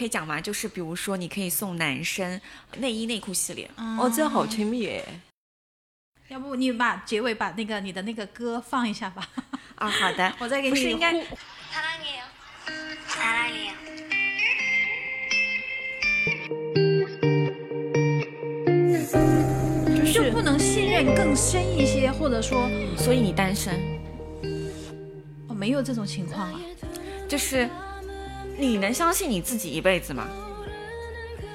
[0.00, 0.40] 可以讲吗？
[0.40, 2.40] 就是比如说，你可以送男生
[2.78, 3.70] 内衣内裤系列。
[3.76, 5.04] 哦，这样好亲密耶。
[6.28, 9.28] 要不你把结尾把那个你的那个歌放一下吧。
[9.74, 10.70] 啊，好的， 我再给你。
[10.70, 11.12] 不是应该。
[20.12, 23.78] 就不能信任更深一些，或者说，所以你单身？
[25.46, 26.58] 哦，没有这种情况啊。
[27.28, 27.68] 就是
[28.60, 30.28] 你能相信你自己一辈子吗？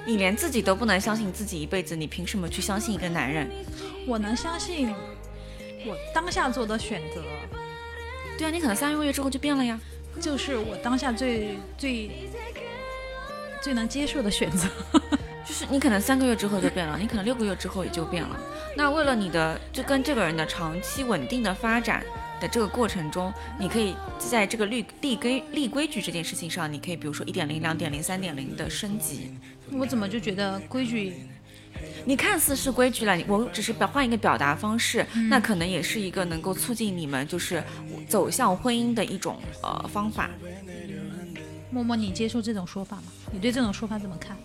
[0.07, 3.47] 你连自己都不能相信自己一辈子，你凭什么去相信一个男人？
[4.07, 4.93] 我能相信
[5.85, 7.21] 我当下做的选择。
[8.37, 9.79] 对啊，你可能三个月之后就变了呀。
[10.19, 12.09] 就是我当下最最
[13.61, 14.67] 最能接受的选择。
[15.45, 18.39] 就是你可能三个月之后就变了，你可能六个月之后也就变了。
[18.75, 22.03] 那为了你的就跟这个人的长期稳定的发展
[22.45, 29.31] 的这个过程中，你可以在这个立立规立规矩这件事情上，你可以比如说一点零、两点零、三点零的升级。
[29.71, 31.13] 我怎么就觉得规矩？
[32.05, 37.63] 你看似是规矩了，我只是表换一个表达方式，那可能也是一个能够促进你们就是
[38.07, 40.29] 走向婚姻的一种呃方法。
[41.71, 43.03] 默默，你接受这种说法吗？
[43.31, 44.37] 你对这种说法怎么看？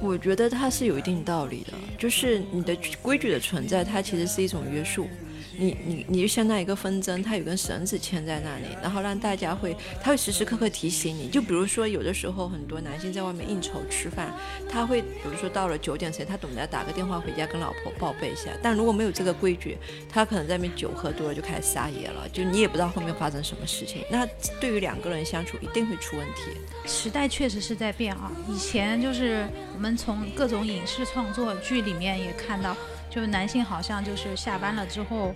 [0.00, 5.08] 我觉得它是有一定道理的，就是你的规矩的存在，它其实是一种约束。
[5.56, 11.28] 你你你就相当于一个风筝，它有根绳子牵在那里，然后让大家会，他会时时刻刻提醒你。
[11.28, 14.32] 就比如说，有的时候很多男性在外面应酬吃饭，
[14.68, 18.50] 他会比如说到了九点前，他懂得打个电话回家跟老婆报备一下。
[18.62, 19.76] 但如果没有这个规矩，
[20.08, 24.02] 他可能在那边酒喝多了就开始撒野了，就你也不知道后面发生什么事情。
[24.10, 24.26] 那
[24.60, 26.42] 对于两个人相处一定会出问题。
[26.86, 32.76] 时代确实是在变啊，以前就是我们从各种影视创作剧里面也看到。
[33.14, 35.34] 就是男性好像就是下班了之后，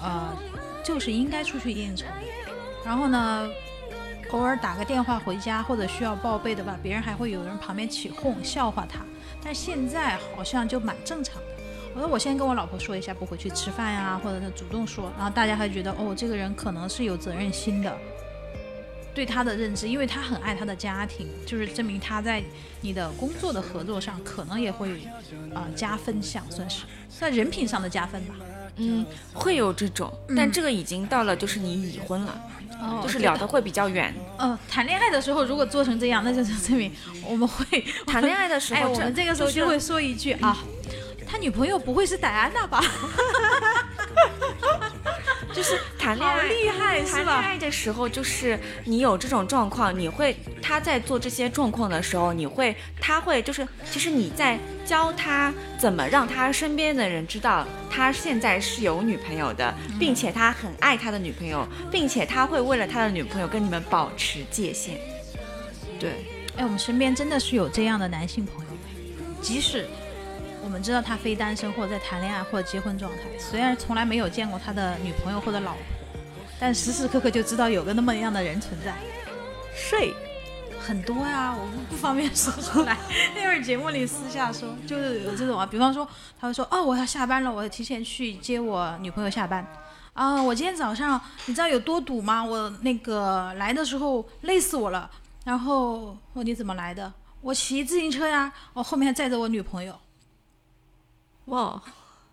[0.00, 0.36] 呃，
[0.84, 2.04] 就是应该出去应酬，
[2.84, 3.48] 然后呢，
[4.32, 8.98] 偶尔打个电话回家或者需要报备的吧，别人还会有人旁边起哄笑话他。
[9.40, 11.48] 但现在好像就蛮正常的。
[11.94, 17.96] 我说我先跟我老婆说一下不回去吃饭呀，或者是主动说，然后大家还觉得哦，这个人可能是有责任心的。
[19.14, 22.42] 对他的认知，因为他很爱他的家庭，就是证明他在
[22.80, 25.06] 你的工作的合作上可能也会
[25.54, 28.34] 啊加分项，算是算人品上的加分吧。
[28.76, 32.40] 嗯，会有这种，但这个已经到了就是你已婚了，
[33.02, 34.14] 就是聊的会比较远。
[34.38, 36.90] 嗯，谈恋爱的时候如果做成这样，那就是证明
[37.26, 40.56] 我们会 谈恋爱的时候，我们这个时候就会说一句啊，
[41.26, 42.82] 他女朋友不会是戴安娜吧？
[45.54, 64.98] 就是 谈恋爱厉害，谈恋爱的时候，就是你有这种状况，你会他在做这些状况的时候，你会他会就是，其实你在教他怎么让他身边的人知道他现在是有女朋友的，并且他很爱他的女朋友，并且他会为了他的女朋友跟你们保持界限。
[66.00, 66.10] 对，
[66.56, 68.70] 哎，我们身边真的是有这样的男性朋友，
[69.40, 69.86] 即使。
[70.62, 75.82] 我们知道他非单身或者在谈恋爱或者结婚状态，虽然从来没有见过他的女朋友或者老婆，
[76.60, 78.94] 但时时刻刻就知道有个那么样的人存在。
[79.74, 80.14] 睡
[80.78, 82.96] 很多呀，我不不方便说出来。
[83.34, 86.08] 那会儿节目里私下说，就是有这种啊，比方说
[86.40, 89.66] 他会说哦，我要下班了，我要提前去接我女朋友下班。
[90.12, 92.44] 啊，我今天早上你知道有多堵吗？
[92.44, 95.10] 我那个来的时候累死我了。
[95.44, 97.12] 然后我你怎么来的？
[97.40, 99.98] 我骑自行车呀，我后面还载着我女朋友。
[101.46, 101.82] 哇，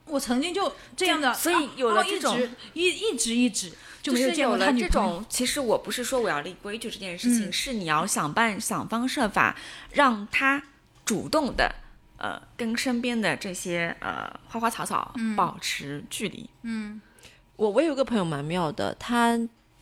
[0.05, 2.37] 我曾经就这样的，所以有了这种
[2.73, 3.71] 一一直一直
[4.01, 5.25] 就是有了这种。
[5.29, 9.55] 其实我不是说我要立规矩这件事情，是你要想办想方设法
[9.91, 10.61] 让他
[11.05, 11.73] 主动的
[12.17, 16.49] 呃跟身边的这些呃花花草草保持距离。
[16.63, 17.01] 嗯，
[17.55, 19.39] 我我有个朋友蛮妙的，他。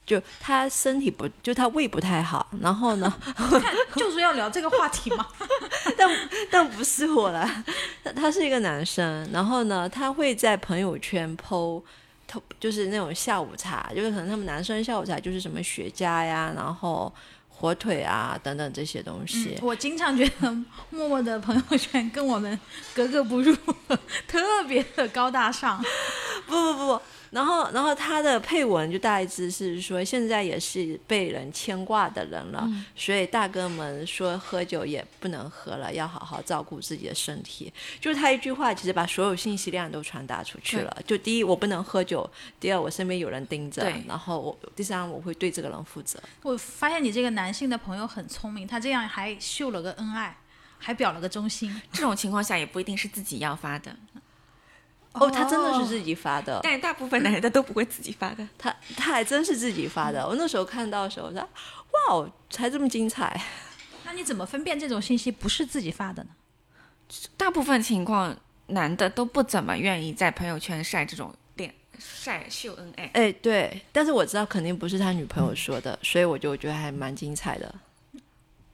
[0.07, 3.13] 就他身体不，就他胃不太好，然后呢，
[3.97, 5.27] 就是要聊这个话题嘛。
[5.97, 6.09] 但
[6.49, 7.63] 但不是我啦，
[8.05, 11.83] 他他是一个男生，然后呢，他会在朋友圈剖，
[12.57, 17.13] 就是那种下午茶，就是可能他们男生下午茶就是什么雪茄呀，然后
[17.49, 19.59] 火腿啊等等这些东西。
[19.61, 20.49] 我经常觉得
[20.89, 22.57] 默默的朋友圈跟我们
[22.95, 23.53] 格格不入，
[24.25, 25.83] 特别的高大上。
[26.45, 27.01] 不 不不。
[27.31, 37.71] 然后，然后他的配文就大致是说，现在也是被人牵挂的人了，所以大哥们说喝酒也不能喝了，要好好照顾自己的身体。
[37.99, 40.97] 就是他一句话，其实把所有信息量都传达出去了。
[41.05, 42.27] 就第一，我不能喝酒；
[42.59, 46.19] 第二，我身边有人盯着；然后我第三，我会对这个人负责。
[46.43, 50.37] 我发现你这个男性的朋友很聪明，他这样还秀了个恩爱，
[50.77, 51.81] 还表了个忠心。
[51.91, 53.95] 这种情况下也不一定是自己要发的。
[55.19, 58.47] 哦，他真的是自己发的，但大部分男的都不会自己发的。
[58.57, 60.27] 他他还真是自己发的。
[60.27, 63.39] 我那时候看到的时候说，哇哦，才这么精彩。
[64.05, 66.29] 那你怎么分辨这种信息不是自己发的呢？
[67.35, 68.35] 大部分情况，
[68.67, 73.09] 男的都不怎么愿意在朋友圈晒这种恋晒秀恩爱。
[73.13, 77.73] 哎，对，但是我知道肯定不是他女朋友说的，所以我就觉得还蛮精彩的。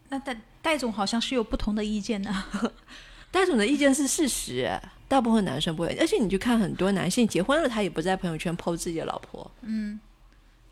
[0.09, 2.43] 那戴戴总好像是有不同的意见呢。
[3.31, 4.79] 戴总的意见是事实，
[5.13, 9.49] 大部分男生不会，而且你去看很多男性结婚了，他也不在朋友圈 po 自己的老婆。
[9.61, 9.99] 嗯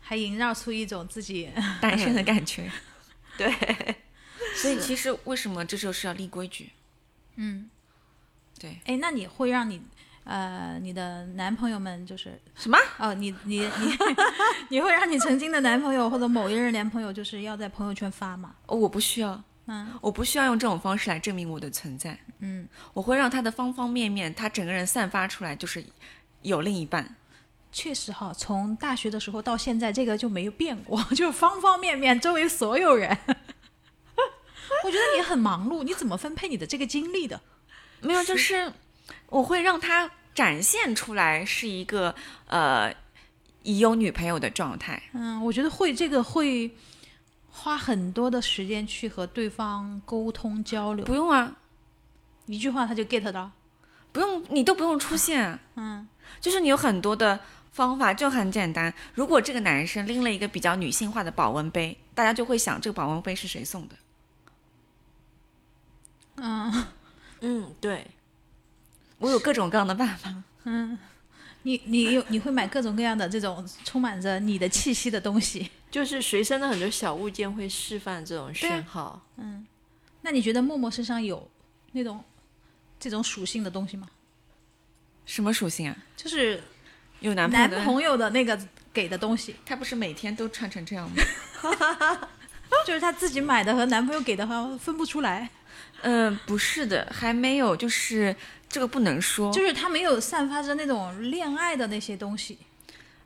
[0.00, 1.48] 还营造出一种自己
[1.80, 2.68] 单身的感觉。
[3.38, 3.48] 对，
[4.56, 6.70] 所以其实为什么这就是要立规矩？
[7.36, 7.70] 嗯，
[8.58, 9.80] 对，哎，那你会让你
[10.24, 12.76] 呃你的男朋友们就是什么？
[12.98, 13.96] 哦，你你你
[14.70, 18.56] 你会让你曾经的男朋友或者某一任男朋友就是要在朋友圈发吗？
[18.66, 22.18] 哦我不需要，嗯我不需要用这种方式来证明我的存在。
[22.40, 25.84] 嗯，我会让他的方方面面，他整个人散发出来就是
[26.42, 27.14] 有另一半。
[27.70, 33.16] 确实哈，从大学的时候到现在，这个就没有变过， 就是方方面面，周围所有人。
[34.84, 37.40] 我觉得你很忙碌，你怎么分配你的这个精力的？
[38.00, 38.72] 没有，就是
[39.28, 42.14] 我会让他展现出来是一个
[42.48, 42.92] 呃
[43.62, 45.02] 已有女朋友的状态。
[45.12, 46.74] 嗯，我觉得会这个会
[47.54, 51.54] 花很多的时间去和对方沟通交流，不用啊，
[52.46, 53.50] 一句话他就 get 到。
[54.10, 55.58] 不用，你都不用出现啊。
[55.76, 56.08] 嗯，
[56.40, 57.38] 就是你有很多的
[57.70, 58.92] 方法，就很简单。
[59.14, 63.94] 如果这个男生拎了一个比较女性化的保温杯，大家就会想这个保温杯是谁送的。
[66.36, 66.84] 嗯
[67.40, 68.06] 嗯，对，
[69.18, 70.34] 我有各种各样的办法。
[70.64, 70.98] 嗯，
[71.62, 75.70] 你你有你会买各种各样的这种充满着你的气息的东西。
[75.92, 79.24] 就是随身的很多小物件会释放这种讯号。
[79.36, 79.64] 嗯
[80.22, 81.48] 那你觉得默默身上有
[81.92, 82.24] 那种
[82.98, 84.08] 这种属性的东西吗？
[85.26, 85.96] 什么属性啊？
[86.16, 86.62] 就是
[87.20, 88.58] 有男朋友，男朋友的那个
[88.92, 91.16] 给的东西，他不是每天都穿成这样吗？
[92.86, 95.50] 就是他自己买的和男朋友给的好像分不出来，
[96.02, 98.34] 嗯、不是的，还没有，就是
[98.68, 102.58] 这个不能说，就是他没有散发着那种恋爱的那些东西。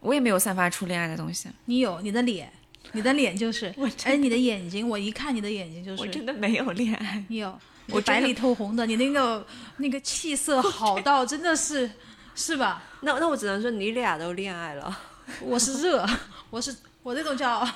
[0.01, 1.49] 我也没有散发出恋爱的东西。
[1.67, 2.53] 你有你的脸，
[2.93, 3.75] 你的脸就是，
[4.05, 7.23] 哎，你的眼睛，我一看你的眼睛就是，我真的没有恋爱。
[7.29, 9.47] 你有，我白里透红的，你那个
[9.79, 11.91] 那个气色好到 真的是，
[12.35, 12.83] 是吧？
[13.01, 14.99] 那那我只能说你俩都恋爱了，
[15.41, 16.07] 我是热，
[16.51, 17.67] 我是我这种叫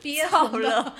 [0.00, 0.94] 憋红的，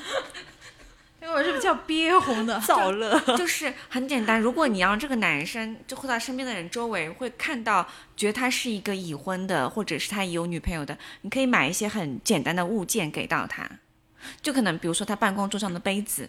[1.22, 3.16] 因为我是叫憋红的， 燥热。
[3.36, 7.86] 就是很简单，如果你让这个男生就或他身边的人周围会看到，
[8.16, 13.70] 觉得他是一个已婚的，或者是他已有女朋友的，你可以买一些很简单的物件给到他，
[14.42, 16.28] 就可能比如说他办公桌上的杯子，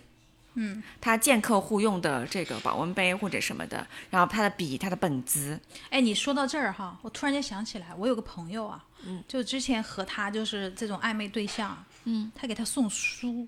[0.53, 5.59] 嗯，他见客户用的这个保温杯或者什么的，然后他的笔、他的本子，
[5.89, 13.47] 哎，你说到这儿哈，我突然间想起来，我有个朋友啊，嗯，就之前和他就是这种暧昧对象，嗯，他给他送书，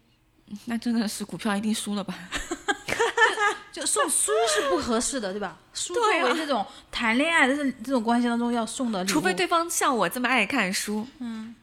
[0.66, 2.14] 那真的是股票一定输了吧？
[3.72, 5.58] 就送书是不合适的，对吧？
[5.74, 11.54] 书作为这种谈恋爱的这这种关系当中要送的礼物，除非对方像我这么爱看书，嗯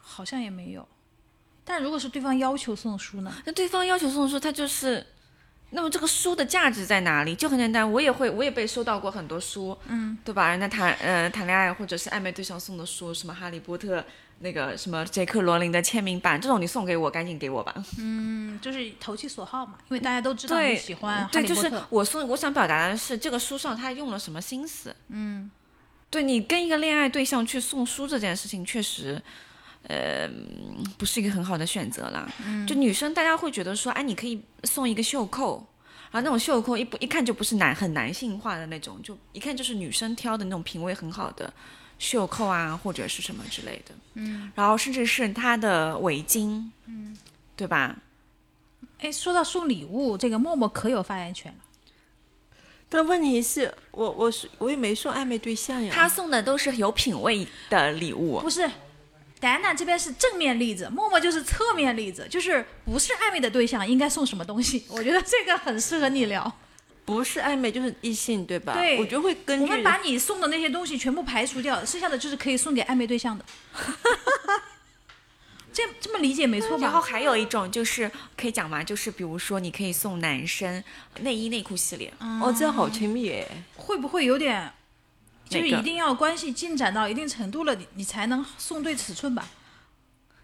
[0.00, 0.86] 好像也没有。
[1.64, 3.32] 但如果是对方要求送书呢？
[3.44, 5.06] 那对方要求送书，他就是，
[5.74, 7.34] 那么这个书的价值在哪里？
[7.34, 10.50] 就很简单，我也会，我也被收到过很多书，嗯，对吧？
[10.50, 14.04] 人家谈呃谈恋爱或者是暧昧对象送的书，什么哈利波特
[14.40, 17.74] 那个什么杰克罗琳的签名版，这种你送给我，赶紧给我吧。
[17.98, 21.72] 嗯，就是投其所好嘛，因为大家都知道你喜欢哈对，就是。
[21.88, 24.94] 我送，我想表达的是这个书上他用了什么心思。
[25.08, 25.50] 嗯，
[26.10, 29.22] 对你跟一个恋爱对象去送书这件事情，确实，
[29.88, 30.28] 呃，
[30.96, 32.30] 不是一个很好的选择啦。
[32.46, 35.66] 嗯，就女生大家会觉得说，哎，你可以送一个袖扣。
[36.10, 41.50] 然后那种袖扣一不一看就不是男很男性化的那种，就一看就是女生挑的那种品味很好的
[41.98, 43.94] 袖扣啊，或者是什么之类的。
[44.14, 47.16] 嗯，然后甚至是她的围巾，嗯，
[47.56, 47.96] 对吧？
[48.98, 51.58] 哎，说到送礼物，这个默默可有发言权了。
[52.90, 55.90] 但问题是我我是我也没送暧昧对象呀。
[55.94, 58.70] 他送的都是有品位的礼物，不是，
[59.42, 64.84] 达娜这边是正面例子，默默就是侧面例子，就是不是暧昧的对象应该送什么东西？
[64.88, 66.50] 我觉得这个很适合你聊。
[67.04, 68.74] 不是暧昧就是异性，对吧？
[68.74, 73.44] 对我觉得会根据我们把你送的那些东西全部排除掉，剩下的就是可以送给暧昧对象的。
[75.72, 77.00] 这这么理解没错吧然后？
[77.00, 80.84] 还有一种就是可以讲嘛，就是比如说你可以送男生
[81.22, 83.48] 内衣内裤系列，哦，这样好亲密诶。
[83.76, 84.72] 会不会有点，
[85.48, 89.46] 就是一定要关系进展到一定程度了，你你才能送对尺寸吧？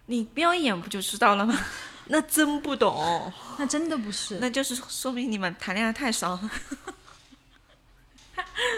[0.07, 1.59] 你瞄一眼不就知道了吗？
[2.11, 3.31] 那真不懂。
[3.57, 6.51] 那真的不是，那就是说明你们谈恋爱太少了。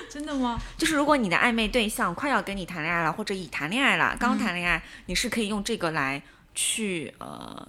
[0.09, 0.59] 真的吗？
[0.77, 6.21] 就是如果你的暧昧对象快要跟你谈恋爱了，或者已谈恋爱了，刚谈恋爱，你是可以用这个来
[6.53, 7.67] 去呃，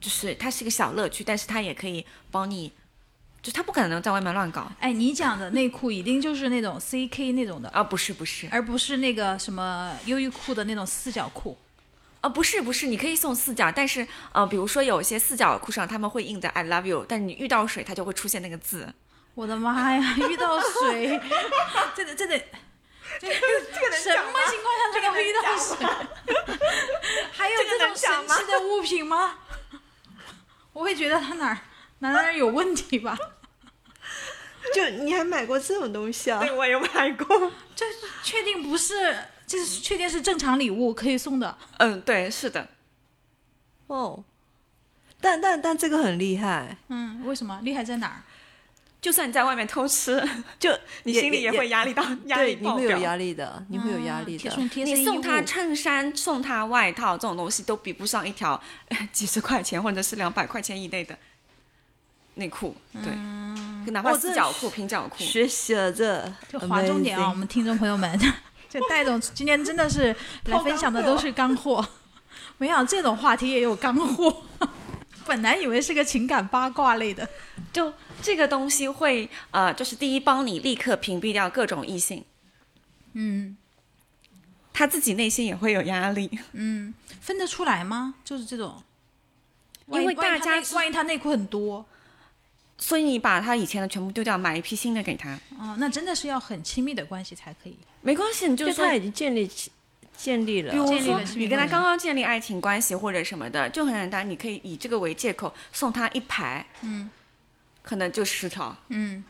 [0.00, 2.72] 就是它是一个小乐趣，但是它也可以帮你，
[3.46, 11.56] 就他不可能在外面乱搞哎，你讲的内裤一定就是那种 CK 那种的，啊，不是不是而不是那个什么优衣库的那种四角裤。
[12.22, 18.92] 啊，不是不是，你可以送四角，但是呃，比如说有些四角裤上他们会印的 I love you，但你遇到水它就会出现那个字。
[19.34, 20.16] 我的妈呀！
[20.28, 21.20] 遇到水，
[21.94, 22.36] 这得这得，
[23.20, 25.86] 这个什么情况下才会遇到水？
[27.30, 29.34] 还有这种神奇的物品吗？
[30.72, 31.58] 我会觉得他哪儿
[32.00, 33.16] 哪哪儿有问题吧？
[34.74, 36.40] 就你还买过这种东西啊？
[36.40, 37.52] 对我有买过。
[37.74, 37.84] 这
[38.22, 39.16] 确定不是？
[39.46, 41.56] 这是确定是正常礼物可以送的？
[41.78, 42.68] 嗯，对，是的。
[43.86, 44.24] 哦，
[45.20, 48.22] 但但但这个很厉害，嗯，为什么厉害在哪儿？
[49.00, 50.20] 就算你在外面偷吃，
[50.58, 52.98] 就你心里也会压力到压力对，你会有。
[52.98, 54.52] 压力的，你会有压力的。
[54.74, 61.16] 你送他衬衫、送他外套这种东西都比不上一条呃 几十块钱或者是两百块钱以内的
[62.36, 63.12] 内裤，对，
[63.92, 68.18] 哪怕哇这四角裤、平角裤，学习了这，就划重点啊，我们听众朋友们，
[68.70, 70.14] 就戴总今天真的是
[70.44, 71.86] 来分享的都是干货，
[72.58, 74.42] 没想到这种话题也有干货。
[75.26, 77.28] 本来以为是个情感八卦类的，
[77.72, 82.24] 就这个东西会呃，就是第一帮你立刻屏蔽掉各种异性，
[83.12, 83.56] 嗯。
[84.78, 86.38] 他自己内心也会有压力。
[86.52, 88.16] 嗯，分得出来吗？
[88.22, 88.82] 就是这种，
[89.86, 91.86] 因为大家知万一他内裤很多，
[92.78, 97.76] 所以你把他以前的全部丢掉，买一批新的给他，哦，那真的是要很亲密的关系才可以。
[98.02, 99.72] 没关系，你就是他已经建立起
[100.16, 107.10] 建立了比，如说你跟他刚刚建立爱情关系或者什么的，就很简单，你可以以这个为借口送他一排，嗯
[107.82, 109.24] 可能就十条，嗯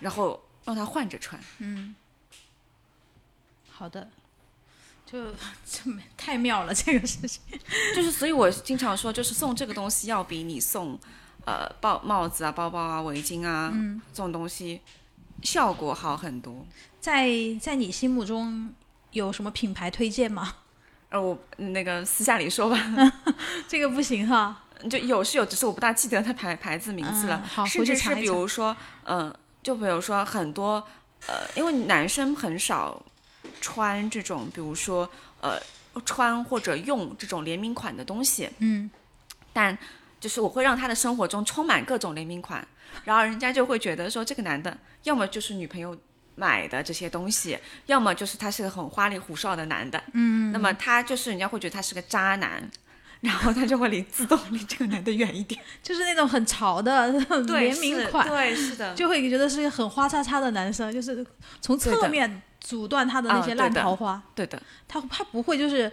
[0.00, 1.40] 然后让他换着穿。
[1.58, 1.94] 嗯，
[3.70, 4.08] 好的，
[5.04, 5.32] 就
[5.64, 7.40] 这么太妙了这个事情。
[7.96, 10.98] 就是，所以我经常说，就是送这个东西要比你送，
[11.48, 14.82] 呃，包帽子啊、包包啊、围巾啊，嗯这种东西
[15.42, 16.66] 效果好很多。
[17.00, 17.26] 在
[17.58, 18.70] 在你心目中
[19.12, 20.56] 有什么品牌推荐吗？
[21.08, 22.78] 呃，我那个私下里说吧，
[23.66, 24.64] 这个不行哈。
[24.90, 27.40] 就有是有，只是我不大记得它牌牌子名字了。
[27.42, 30.86] 嗯好甚至是比如说，嗯、就比如说很多，
[31.26, 33.02] 呃，因为男生很少
[33.60, 35.08] 穿这种，比如说，
[35.40, 35.58] 呃，
[36.04, 38.88] 穿或者用这种联名款的东西，嗯
[39.52, 39.76] 但
[40.20, 42.66] 就是我会让他的生活中充满各种联名款，
[43.04, 45.96] 然后人家就会觉得说这个男的要么就是女朋友
[46.34, 52.70] 买的这些东西，要么就是他是个很花里胡哨的男的，嗯，那么他就是人家会觉得他是个渣男。
[53.20, 57.12] 然后他就会离自动离这个男的远一点， 就是那种很潮的
[57.44, 61.26] 对， 联名款，对，是的， 就会觉得是一个很花叉叉的男生，就是
[61.60, 64.22] 从侧面阻断他的那些烂啊对的桃花。
[64.36, 65.92] 对的，他他不会就是你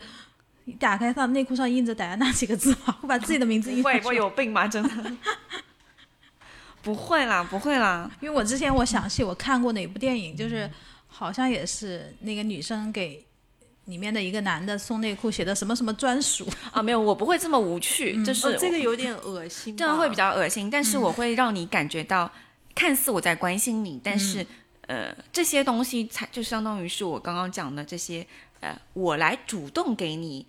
[0.73, 3.99] 打开他内裤上印着戴安娜几个字吗，会把自己的名字印上去。
[3.99, 4.67] 会，我有病吗？
[4.67, 4.89] 真的，
[6.81, 10.69] 不会啦，不会啦，因为我之前我想起我看过哪部电影，就是
[11.07, 13.25] 好像也是那个女生给
[13.85, 16.47] 里面的一个男的送内裤，写的什么什么专属。
[16.71, 22.31] 啊，没有，我不会这么无趣，就是、哦，这个有点恶心，这样会比较恶心，但是我会让你感觉到，
[22.73, 24.45] 看似我在关心你，但是、
[24.87, 28.25] 呃，这些东西才就相当于是我刚刚讲的这些，
[28.59, 30.45] 呃，我来主动给你，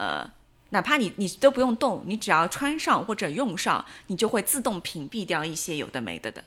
[0.00, 0.26] 呃，
[0.70, 6.42] 哪怕你你都不用动，你只要穿上或者用上，你就会自动屏蔽掉一些有的没的的。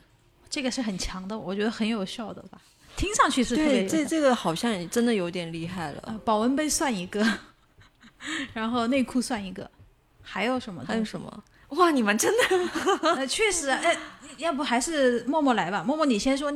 [0.50, 2.58] 这个是很强的，我觉得很有效的吧，
[2.96, 6.02] 听上去是对，这这个好像真的有点厉害了。
[6.06, 7.24] 呃保温杯算一个，
[8.52, 9.70] 然后内裤算一个，
[10.20, 10.84] 还有什么？
[10.84, 11.20] 还有什？
[11.20, 11.44] 么？
[11.68, 12.42] 哇，你们真的
[13.14, 13.96] 呃，确实，哎，
[14.38, 15.84] 要不还是默默来吧。
[15.84, 16.52] 默默，你先说，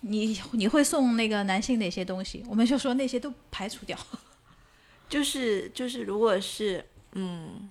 [0.00, 2.42] 你你会送那个男性哪些东西？
[2.48, 3.98] 我们就说那些都排除掉。
[5.08, 7.68] 就是就是，如果是嗯，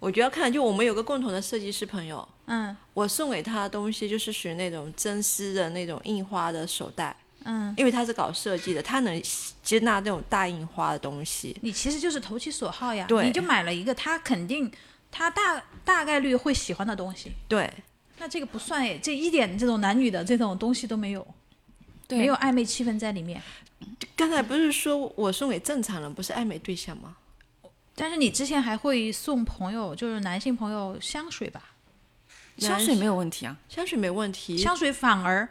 [0.00, 9.22] 我觉得要看，就我们有个共同的设计师朋友，嗯我送给他的东西就是属于那种真丝的那种印花的手袋，嗯，因为他是搞设计的，他能
[9.62, 11.56] 接纳那种大印花的东西。
[11.62, 13.06] 你其实就是投其所好呀。
[13.06, 14.70] 对你就买了一个他肯定
[15.10, 17.32] 他大大概率会喜欢的东西。
[17.46, 17.72] 对，
[18.18, 21.24] 那这个不算诶，这一点这种男女的这种东西都没有，
[22.08, 23.40] 对没有暧昧气氛在里面。
[24.16, 27.16] 刚才不是说我送给正常人，不是暧昧对象吗？
[27.94, 31.62] 但是你之前还会送朋友，就是男性朋友香水吧？
[32.58, 35.48] 香水没有问题啊，香水没问题，香水反而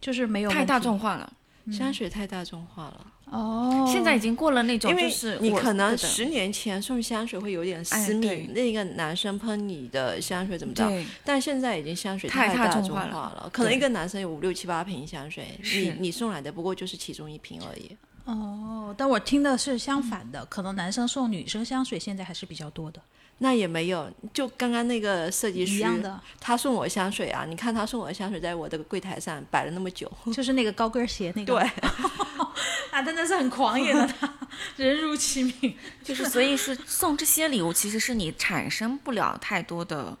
[0.00, 1.32] 就是没有太大众化了。
[1.72, 3.88] 香水太大众化了，哦。
[3.90, 10.90] 现在已经过了那种，因为就是你可能十年前送香水会有点私密，哎那个男生喷你的香水怎么着？
[11.24, 17.96] 但现在已经香水太大众化了，可能一个男生有五六七八瓶香水，你你送来的不过就是其中一瓶而已。
[18.24, 23.00] 哦，但我听的是相反的，可能男生送女生香水现在还是比较多的。
[23.38, 31.54] 那也没有，就刚刚那个设计师一样的，他送我香水啊，你看他送我的香水在我的柜台上摆了那么久， 就是那个高跟鞋那个。
[31.54, 31.62] 对，
[32.90, 34.32] 啊，真的是很狂野的他，
[34.76, 35.76] 人如其名。
[36.02, 40.16] 就是所以是送这些礼物，其实是你产生不了太多的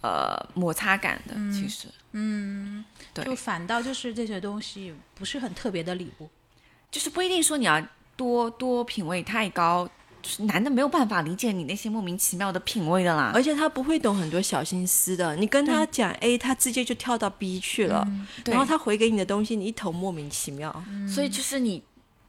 [0.00, 1.34] 呃摩擦感的。
[1.52, 2.84] 其实，嗯，
[3.14, 6.28] 对就反倒就是这些东西不是很特别的礼物。
[6.90, 7.80] 就是不一定说你要
[8.16, 9.88] 多多品味太高，
[10.22, 13.32] 就是男的没有办法理解你那些莫名其妙的品味的啦。
[13.34, 18.06] 而且他不会懂很多小心思的，你跟他讲 A，他直接就跳到 B 去了，
[18.44, 20.84] 对然后他回给你的东西，你一头莫名其妙。
[21.12, 21.82] 所以就是你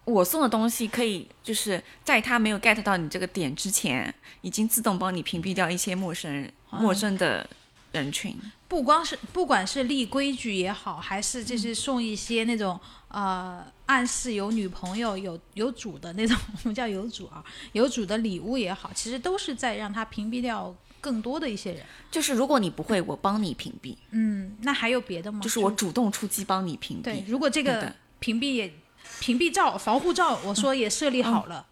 [0.05, 7.48] 我送的东西，可以就是在他没有 get 到你这个点之前，已经自动帮你屏蔽掉一些陌生人、陌生的
[7.91, 8.36] 人群。
[8.67, 12.79] 不光是不管是立规矩也好，还是就是送一些那种
[13.10, 21.84] 呃暗示有女朋友有有主的那种， 我们叫有主啊，有主的礼物也好，其实都是在让他屏蔽掉更多的一些人。
[22.12, 25.39] 就是如果你不会，我帮你屏蔽，嗯，那还有别的吗？
[25.42, 27.04] 就是我主动出击帮你屏蔽。
[27.04, 28.74] 对，如果这个屏蔽也
[29.20, 31.66] 屏蔽罩、防护罩，我说也设立好了，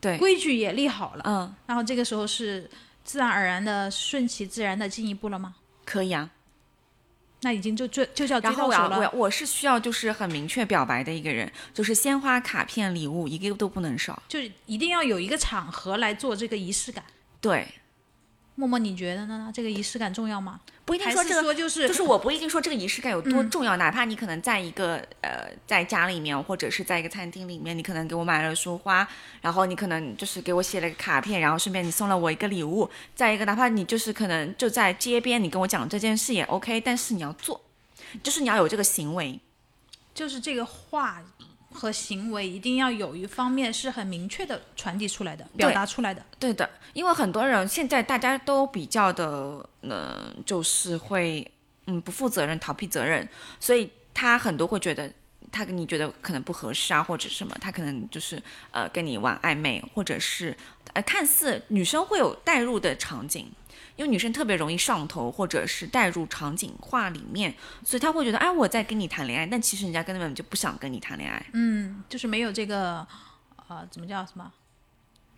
[0.00, 2.68] 对，规矩也立好了，嗯，然后这个时候是
[3.04, 5.54] 自然而然的顺其自然的进一步了吗？
[5.84, 6.30] 可以啊。
[7.44, 8.96] 那已经就就就叫追然后到手了。
[8.96, 14.20] 我要我我是需要就是很明确表白的一个人，就是鲜花、卡片、礼物一个都不能少。
[14.26, 17.04] 就是一定要有一个场合来做这个仪式感。
[17.40, 17.68] 对，
[18.56, 19.50] 默默，你觉得呢？
[19.52, 20.60] 这个仪式感重要吗？
[20.84, 29.06] 不一定说这个说就是就是我不一定说这个仪式感有多嗯重要，哪怕你可能在一个呃在家里面，或者是在一个餐厅里面，你可能给我买了束花，
[29.40, 37.60] 然后你可能就是给我写了个卡片，然后顺便你送了我一个礼物，再一个哪怕你就是可能就在街边，你跟我讲这件事也 OK，但是你要做，
[38.22, 39.40] 就是你要有这个行为，
[40.14, 41.22] 就是这个话
[41.74, 46.24] 和行为一定要有一方面是很明确的传递出来的，表达出来的。
[46.38, 51.46] 对的，因为很多人现在大家都比较的，呃，就是会，
[51.86, 53.28] 嗯，不负责任、逃避责任，
[53.58, 55.12] 所以他很多会觉得
[55.50, 60.56] 他跟你觉得可能不合适啊，或者什么，他可能就是呃跟你玩暧昧，或者是
[60.92, 63.50] 呃看似女生会有代入的场景。
[63.96, 71.44] 因为女生特别容易上头，或者是带入场景化里面，所以她会觉得，哎，我在跟你谈恋爱，但其实人家根本就不想跟你谈恋爱。
[71.52, 73.06] 嗯，就是没有这个
[73.68, 74.52] 呃，怎么叫什么？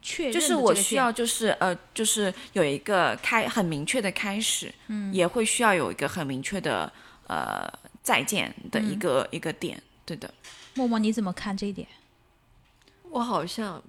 [0.02, 6.92] 确认就是我需要，就是呃，就是有一个开很明确的开始，嗯，也会需要有一个很明确的
[7.26, 7.68] 呃
[8.02, 10.32] 再见的一个、一个点，对的。
[10.74, 11.88] 默默，你怎么看这一点？
[13.10, 13.82] 我好像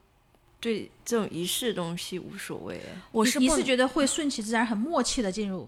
[0.59, 5.67] 对这种仪式东西无所谓，我是不你你是觉得会顺其自然、很默契的进入？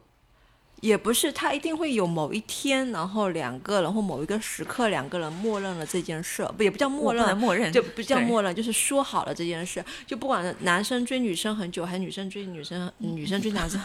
[0.82, 9.84] 也不是他一定会有某一天，然后两个人或某一个时刻，两个人默认了这件事，不也不叫默认，默认，就不叫默认，就是说好了这件事。
[10.08, 13.80] 就不管男生追女生很久，还是女生追女生，女生追男生，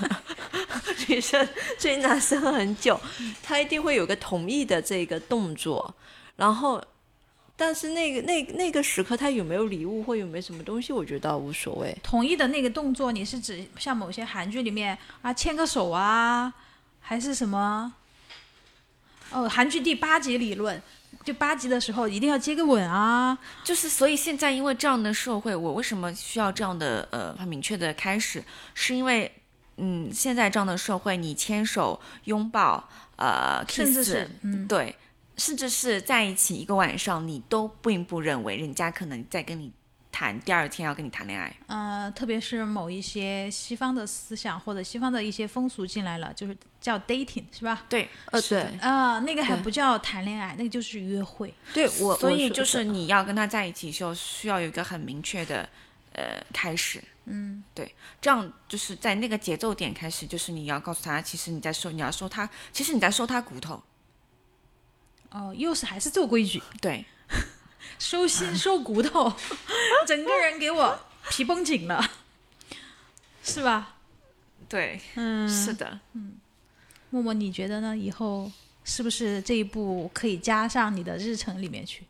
[1.08, 1.46] 女生
[1.78, 2.98] 追男生很久，
[3.42, 5.94] 他一定会有个同意的这个动作，
[6.36, 6.80] 然后。
[7.56, 11.96] 但是那个那那个时刻，他有没有礼物或有没有什么东西，我觉得倒无所谓。
[12.02, 16.52] 同意的那个动作，你是指像某些韩剧里面啊牵个手啊，
[17.00, 17.94] 还是什么？
[19.30, 20.80] 哦，韩剧第八集理论，
[21.24, 23.36] 就八集的时候一定要接个吻啊。
[23.62, 29.30] 就是所以现在因为这样的社会，我为什么需要这样的呃很明确的开始，是因为
[29.76, 34.94] 嗯现在这样的社会，你牵手、拥抱、呃甚至 kiss，是嗯，对，
[35.36, 39.72] 甚至是在一起一个晚上，你都并不认为人家可能在跟你
[40.12, 41.52] 谈第二天要跟你谈恋爱。
[41.66, 47.84] 呃，特别是某一些西方的思想或者西方的一些风俗进来了，就是叫 dating 是吧？
[47.88, 51.52] 对，呃，对，啊、那个还不叫谈恋爱，那个就是约会。
[51.72, 55.68] 对我，所以就是你要跟他在一起，就需要有一个很明确的
[56.12, 57.02] 呃开始。
[57.24, 63.82] 嗯，对，这样就是在那个节奏点开始，就是你要告诉他，其实你在收，你要收他，其实你在收他骨头。
[65.34, 67.04] 哦，又是还是做规矩，对，
[67.98, 69.32] 收心 收骨头，
[70.06, 72.08] 整个人给我皮绷紧了，
[73.42, 73.96] 是吧？
[74.68, 75.98] 对，嗯，是的。
[76.12, 76.34] 嗯
[77.10, 77.96] 默默，你觉得呢？
[77.96, 78.50] 以后
[78.84, 82.04] 是不是这一步可以加上你的日程里面去？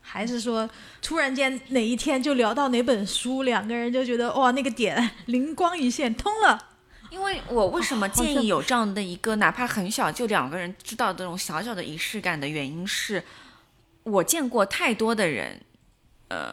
[0.00, 0.68] 还是说
[1.00, 6.73] 突然间哪一天就聊到哪本书，两个人就觉得哇那个点灵光一现通了？
[7.14, 13.22] 因为我为什么建议有这样的一个哪怕很小就两个人知道这种小小的仪式感的原因是，
[14.02, 15.60] 我见过太多的人，
[16.26, 16.52] 呃，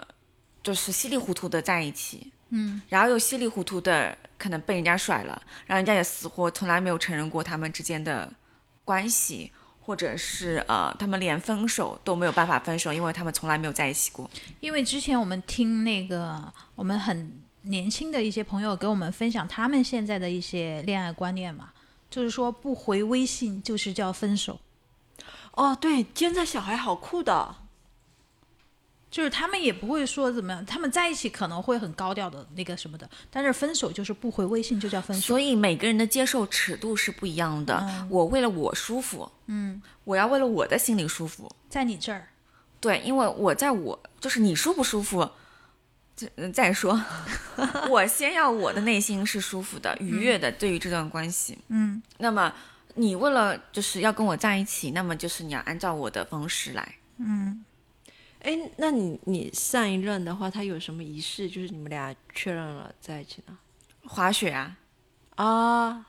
[0.62, 8.32] 就是稀里糊涂的在一起，嗯，然后又稀里糊涂的可能被人家甩了，然后人家也死活从来没有承认过他们之间的
[8.86, 14.30] 关系，或者是呃，他们连分手都没有办法分手，因为他们从来没有在一起过。
[14.60, 21.70] 因为之前我们听那个我们很年轻的一些朋友给我们分享他们现在的一些恋爱观念嘛，
[22.10, 24.60] 就是说不回微信就是叫分手，
[25.54, 27.56] 哦，对，现在小孩好酷的，
[29.10, 35.22] 就是他们也不会说怎么样，他们在一起可能会很高调的那个什么的，但是分手就是不回微信就叫分手。
[35.28, 38.08] 所以每个人的接受尺度是不一样的。
[38.10, 41.50] 我为了我舒服，嗯，我要为了我的心里舒服。
[41.70, 42.28] 在你这儿，
[42.80, 45.32] 对，因为我在我就是你舒不舒服，这
[46.36, 47.00] 嗯再说，
[47.90, 51.58] 我先要我的内心是舒服的、愉悦的，对于这段关系。
[51.70, 52.54] 嗯那么
[52.96, 56.96] 你为了就是要跟我在一起，那么就是你要按照我的方式来。
[57.18, 57.64] 嗯，
[58.42, 61.50] 哎，那你你上一任的话，他有什么仪式？
[61.50, 63.58] 就是你们俩确认了在一起呢？
[64.04, 64.76] 滑雪啊，
[65.36, 66.06] 啊，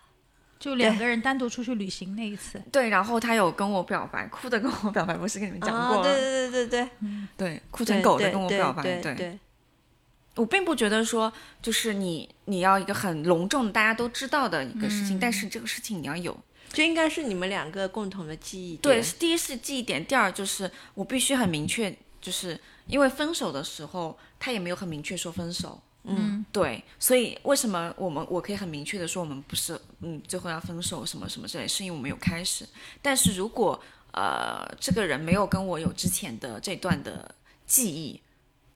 [0.58, 6.00] 就两个人单独出去旅行那一次，对，然后他有跟我表白，哭的跟我表白，不是跟你们讲过吗？
[6.00, 6.90] 啊对对对对对，
[7.36, 9.38] 对，哭成狗的跟我表白，对对，
[10.34, 16.36] 我并不觉得说，就是你你要一个很隆重大家都知道的一个事情，但是这个事情你要有。
[16.72, 18.80] 就应该是你们两个共同的记忆点。
[18.80, 25.78] 对，第一是记忆点，第二就是我必须很明确，就是因为分手的时候他也没有很明确说分手。
[26.04, 32.66] 嗯，对，所以为什么我们我可以很明确的说我们不是嗯最后要分手什么什么之类，是因为我们有开始。
[33.02, 33.78] 但是如果
[34.12, 37.32] 呃这个人没有跟我有之前的这段的
[37.66, 38.18] 记忆，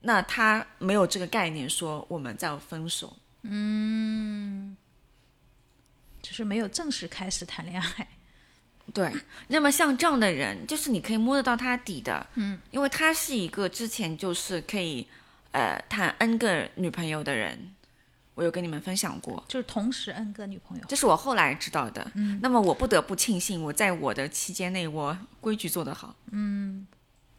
[0.01, 3.17] 那他没有这个概念说我们在分手。
[3.43, 4.77] 嗯
[6.21, 8.09] 就是没有正式开始谈恋爱。
[8.93, 9.13] 对，
[9.49, 15.07] 那么像这样的人，就是你可以摸得到他底的，嗯，因为他是一个之前就是可以
[15.51, 17.75] 呃谈 N 个女朋友的人，
[18.35, 22.09] 我有跟你们分享过，就是同时 N 个女朋友，这是我后来知道的。
[22.15, 26.15] 嗯，那么我不得不庆幸，我在我的期间内，我规矩做得好。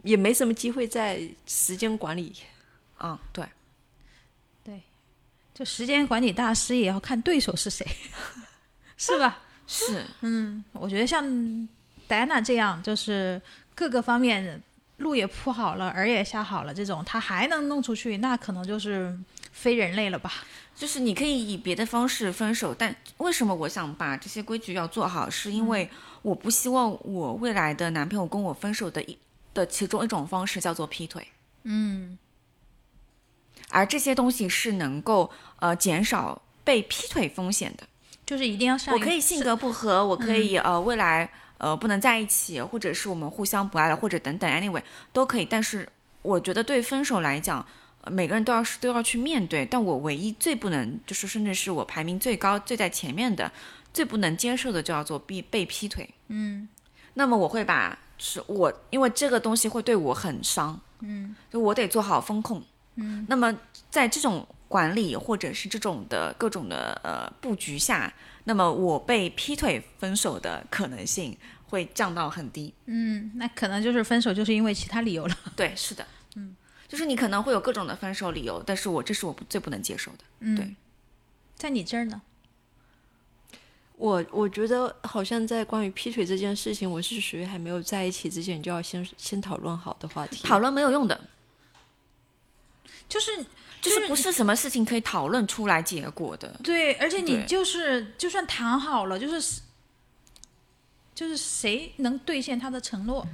[0.03, 2.33] 也没什么机会在时间管理。
[2.99, 3.45] 嗯，对，
[4.63, 4.81] 对
[5.53, 7.85] 就时间管理大师也要看对手是谁，
[8.97, 9.39] 是吧？
[9.67, 11.67] 是，嗯我觉得像
[12.07, 13.41] 戴安娜这样，就是
[13.75, 14.61] 各个方面
[14.97, 19.15] 路也铺好了，饵也下好了，这种他还能弄出去，那可能就是
[19.51, 20.31] 非人类了吧？
[20.75, 25.29] 就是你可以以别的方式分手，但为什么我想把这些规矩要做好？
[25.29, 25.89] 是因为
[26.21, 29.17] 我不希望我未来的男朋友跟我分手的一
[29.57, 31.27] 的其中一种方式叫做劈腿。
[31.63, 32.17] 嗯，
[33.69, 37.87] 而这些东西是能够呃减少被劈腿风险的。
[38.25, 38.93] 就是一定要上。
[38.93, 45.45] 我可以性格不合，我可以、呃未来呃不能在一起，或者是我们互相不爱了，或者等等，anyway 都可以。
[45.45, 45.87] 但是
[46.21, 47.65] 我觉得对分手来讲，
[48.01, 49.65] 呃每个人都要是都要去面对。
[49.65, 53.49] 但我唯一最不能，就是甚至是我排名最高、最在前面的、
[53.93, 56.09] 最不能接受的，就叫做被被劈腿。
[56.27, 56.67] 嗯
[57.13, 62.63] 那么我会把是我，因为这个东西会对我很伤，嗯就我得做好风控。
[62.95, 63.55] 嗯，那么
[63.89, 68.11] 在这种管理或者是这种的各种的呃布局下，
[68.45, 71.37] 那么我被劈腿分手的可能性
[71.69, 72.73] 会降到很低。
[72.85, 75.35] 嗯，那可能就是分手，就是因为其他理由了。
[75.55, 76.55] 对，是的， 嗯，
[76.87, 80.19] 就是你可能会有各种的分手理由，但是我这是我不最不能接受的。
[80.39, 80.75] 嗯，对，
[81.55, 82.21] 在你这儿呢？
[83.97, 90.43] 我我觉得好像在关于劈腿这件事情，我是属于还没有在一起之前就要先先讨论好的话题。
[90.43, 91.19] 讨论没有用的，
[93.09, 93.43] 就是
[93.81, 96.47] 就是不是什么事情可以讨论出来结果的。
[96.63, 99.61] 对，而且你就是就算谈好了，就是
[101.15, 103.27] 就是谁能兑现他的承诺？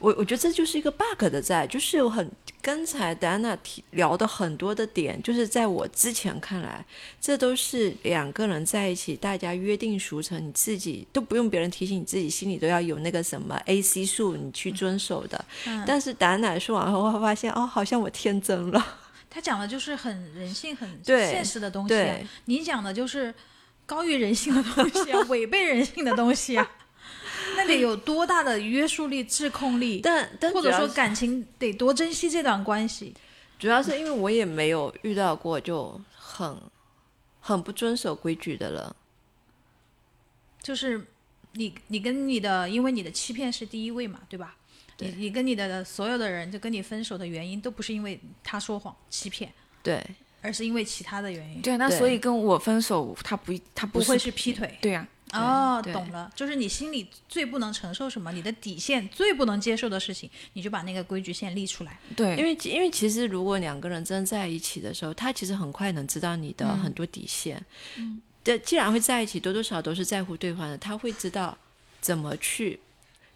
[0.00, 2.28] 我我觉得这就是一个 bug 的在，就是有很
[2.62, 6.84] 刚才戴安娜提聊的很多的点，就是在我之前看来，
[7.20, 15.44] 这都是两个人在一起，大家约定俗成，你自己都不用别人提醒，你自己心里都要有那个什么 A C 数，你去遵守的。
[15.66, 18.84] 嗯但是戴安娜说完后，我发现哦，好像我天真了。
[19.28, 21.94] 他讲的就是很人性、很现实的东西
[22.46, 23.32] 你讲的就是
[23.86, 26.68] 高于人性的东西啊， 违背人性的东西啊。
[27.56, 33.14] 那得有多大的约束力、制控力，但但或者说感情得多珍惜这段关系。
[33.58, 36.56] 主要是因为我也没有遇到过就很
[37.40, 38.94] 很不遵守规矩的人。
[40.62, 41.06] 就是
[41.52, 44.56] 你你跟你的，因为你的欺骗是第一位嘛，对吧？
[44.98, 49.50] 你你跟你的所有的人就跟你分手的原因都不是因为他说谎欺骗，
[49.82, 50.04] 对，
[50.42, 51.62] 而是因为其他的原因。
[51.62, 54.78] 对，那所以跟我分手，他不他不会是劈腿。
[54.82, 61.98] 对呀、哦，懂了，就是你心里最不能承受什么，你的底线最不能接受的事情，你就把那个规矩线立出来。
[62.16, 67.64] 对，因为因为其实如果两个人真在一起的时候，他其实很快能知道你的很多底线。
[67.96, 71.56] 嗯，对，既然会在一起，多多少少都是在乎对方的，他会知道
[72.00, 72.80] 怎么去，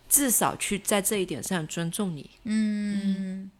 [0.09, 2.29] 至少去在这一点上尊重你。
[2.45, 3.51] 嗯，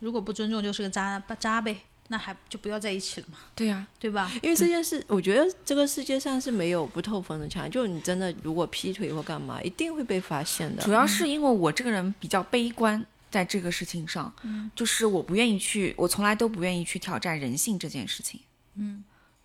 [0.00, 1.76] 如果不尊重就是个渣渣呗。
[2.08, 4.30] 那还就不要在一起了嘛，对呀、对吧？
[4.42, 10.82] 因为这件事，我觉得这个世界上是没有不透风的墙，就你真的如果劈腿或干嘛，一定会被发现的。
[10.82, 14.30] 主要是因为我这个人比较悲观，在这个事情上，
[14.76, 18.38] 就是我不愿意去，我从来都不愿意去挑战人性这件事情。
[18.74, 19.02] 嗯，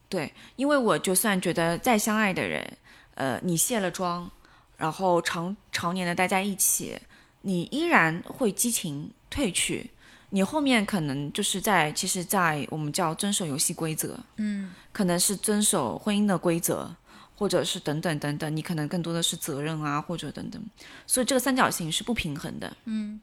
[0.10, 2.78] 对，因为我就算觉得再相爱的人，
[3.16, 4.30] 呃，你卸了妆，
[4.76, 7.00] 然后常常年的待在一起，
[7.44, 9.90] 你依然会激情褪去。
[10.32, 16.96] 你后面可能就是在，其实，在我们叫遵守游戏规则，嗯，可能是遵守婚姻的规则，
[17.36, 20.62] 或者是等等等等，你可能更多的是责任啊，或者等等，
[21.08, 23.20] 所以这个三角形是不平衡的，嗯，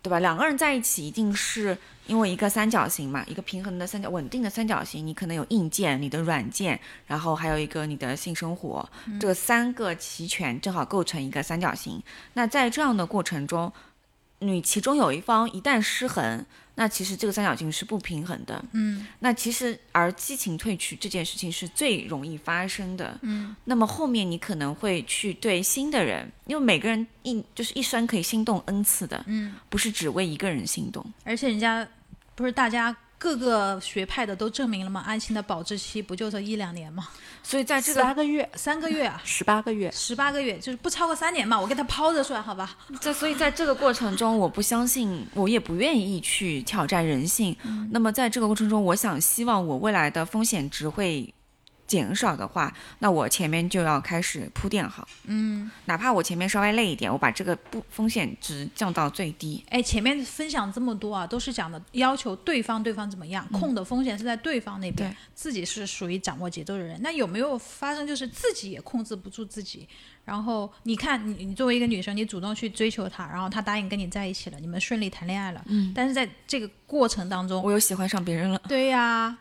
[0.00, 0.20] 对吧？
[0.20, 1.76] 两个人在一起一定是
[2.06, 12.02] 因为一个三角形嘛，一个平衡的三角、稳定的三角形，你可能有硬件、你的软件，然后还有一个你的性生活，这三个齐全，正好构成一个三角形。
[12.34, 13.72] 那在这样的过程中，
[14.40, 18.64] 你其中有一方一旦失衡，那其实这个三角形是不平衡的。
[18.72, 23.18] 嗯，那其实而激情褪去这件事情是最容易发生的。
[23.20, 29.22] 嗯，那么后面你可能会去对新的人，因为每个人一就是一生可以心动 n 次的。
[29.26, 31.04] 嗯，不是只为一个人心动。
[31.24, 31.86] 而且人家
[32.34, 37.06] 不是大家各个学派的都证明了嘛，安心的保质期不就是一两年嘛？
[37.42, 41.60] 所以在这个十八个月，三个月啊， 十八个月，十八个月，就是不超过三年嘛。
[41.60, 42.74] 我给他抛着算，好吧？
[42.98, 47.54] 在所以在这个过程中，我不相信，我也不愿意去挑战人性。
[47.90, 51.34] 那么在这个过程中，我想希望我未来的风险值会
[51.90, 55.08] 减少的话，那我前面就要开始铺垫好。
[55.24, 59.64] 嗯，哪怕我前面稍微累一点，我把这个不风险值降到最低。
[59.70, 66.96] 哎，前面分享这么多啊，都是讲的要求对方对方怎么样，控的风险是在对方那边对，自己是属于掌握节奏的人。
[67.02, 69.88] 那有没有发生就是自己也控制不住自己？
[70.24, 75.60] 然后你看你你作为一个女生，你主动去追求他，然后他答应跟你在一起了，你们顺利谈恋爱了。
[75.66, 79.36] 嗯，但是在这个过程当中，我又喜欢上别人了，对呀、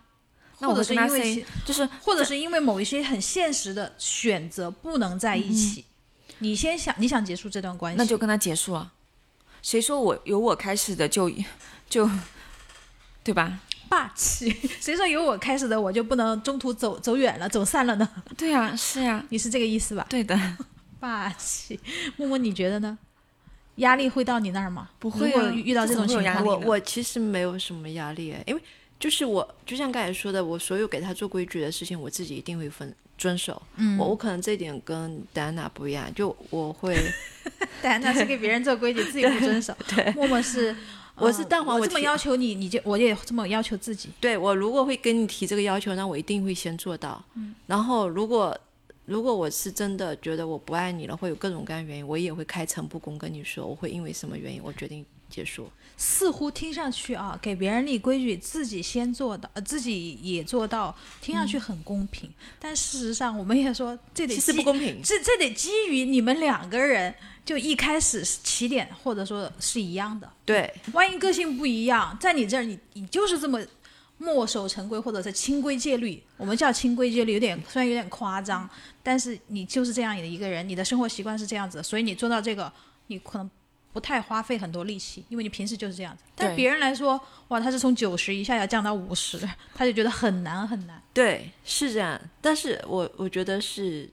[0.59, 5.85] 那我会跟他因为 say，就是或者是因为某一些很现实的选择不能在一起，
[6.39, 8.91] 你先想你想结束这段关系，那就跟他结束啊。
[9.61, 11.29] 谁说我由我开始的就
[11.89, 12.09] 就
[13.23, 13.59] 对吧？
[13.89, 14.49] 霸气。
[14.79, 18.07] 谁说由我开始的我就不能中途走走远了走散了呢？
[18.37, 20.05] 对呀、是呀、你是这个意思吧？
[20.09, 20.39] 对的。
[20.99, 21.79] 霸气，
[22.17, 22.97] 默默你觉得呢？
[23.75, 24.89] 压力会到你那儿吗？
[24.99, 28.61] 不会啊如果遇到这种情况，我我其实没有什么压力诶，因为
[28.99, 33.61] 就是我就像刚才说的，我所有给他做规矩的事情，我自己一定会分遵守。
[33.77, 36.97] 嗯，我我可能这一点跟戴安娜不一样，就我会，
[37.81, 39.73] 戴安娜是给别人做规矩，自己不遵守。
[39.95, 40.75] 对默默是，
[41.15, 44.09] 我是蛋黄我这么要求你，你就我也这么要求自己。
[44.19, 47.23] 对我如果会跟你提这个要求，那我一定会先做到。
[47.35, 48.57] 嗯，然后如果
[49.05, 55.69] 如果我是真的觉得我不爱你了，会有各种各样的原因，我也会开诚布公跟你说，我会因为什么原因，我决定结束。
[56.01, 62.31] 似乎听上去啊，给别人立规矩，自己先做到，呃，自己也做到，听上去很公平。
[62.57, 65.01] 但事实上，我们也说，这得其实不公平。
[65.03, 70.31] 这这得基于你们两个人就一开始起点或者说是一样的。
[70.45, 73.59] 对，万一个性不一样，在你这儿你你就是这么
[74.19, 76.23] 墨守成规，或者是清规戒律。
[76.37, 78.69] 我们叫清规戒律，有点虽然有点夸张，
[79.03, 82.71] 但是你就是这样的一个人，你的生活习惯是这样子，所以你做到这个，
[83.07, 83.51] 你可能
[83.91, 86.23] 不太花费很多力气，因为你平时就是这样子。
[86.35, 89.39] 但别人来说，哇，他是从九十一下要降到五十，
[89.73, 91.01] 他就觉得很难很难。
[91.13, 92.19] 对，是这样。
[92.39, 94.09] 但是我我觉得是，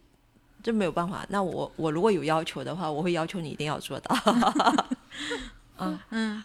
[0.63, 1.27] 这没有办法。
[1.29, 4.17] 那我我如果有要求的话，我会要求你一定要做到。
[6.11, 6.43] 嗯，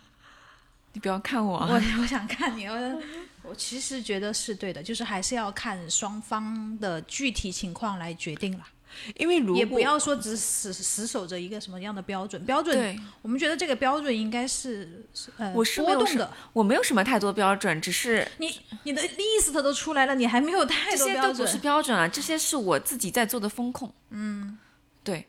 [0.93, 3.01] 你不要看我啊，我我想看你，我
[3.43, 8.67] 我其实觉得是对的，就是还是要看双方的具体情况来决定了。
[9.17, 15.05] 因为如果也不要说只死死守着一个什么样的标准，标准对我们觉得这个标准应该是
[15.37, 15.63] 呃波
[15.95, 16.31] 动的。
[16.53, 23.93] 我没有什么太多标准，只是你你的 list 都出来了，你还没有太这多标准这些都不是，标准啊，这些是我自己在做的风控。
[24.09, 24.57] 嗯，
[25.03, 25.27] 对，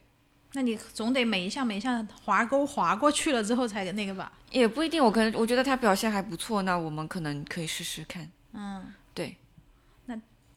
[0.55, 4.33] 那你总得每一项每一项划勾划过去了之后才那个吧？
[4.51, 5.03] 也不一定。
[5.03, 8.31] 我可能我觉得他表现还不错，那我们可能可以试试看。
[8.53, 9.37] 嗯，对，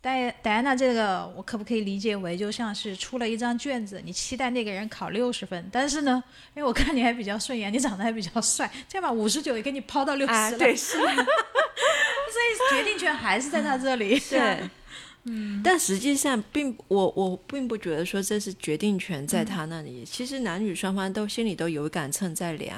[0.06, 6.24] 戴戴安娜这个，我可不可以理解为就像是出了一张卷子，你期待那个人考六十分，但是呢，
[6.56, 14.20] 因为我看你还比较顺眼，你长得还比较帅，这样吧，五十九也给你抛到六十了，啊，对，是， 所以决定权还是在他这里。
[14.30, 14.60] 对，
[15.26, 20.06] 嗯，但实际上并我我并不觉得说这是决定权在他那里。
[20.06, 22.78] 其实男女双方都心里都有一杆秤在量，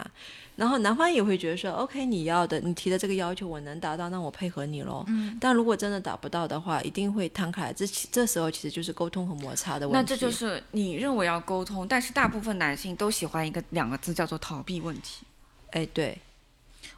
[0.58, 5.06] 然后男方也会觉得说，OK，你要的，你提的这个要求我能达到，那我配合你喽。
[5.08, 7.72] 嗯，但如果真的达不到的话，一定会摊开来。
[7.72, 9.96] 这其这时候其实就是沟通和摩擦的问题。
[9.96, 15.28] 那这就是你认为要沟通，但是大部分男性都喜欢一个两个字叫做逃避问题。
[15.70, 16.17] 哎，对，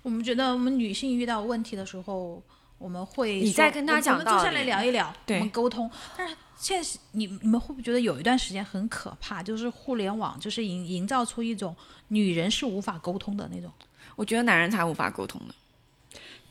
[0.01, 2.41] 我们觉得我们女性遇到问题的时候，
[2.79, 5.91] 我们会你再跟他我讲道我们坐下来聊一聊，对我们沟通。
[6.17, 9.43] 但是现在你你们会不会觉得有一段时间很可怕？
[9.43, 11.75] 就是互联网就是营营造出一种
[12.07, 13.71] 女人是无法沟通的那种，
[14.15, 15.53] 我觉得男人才无法沟通的，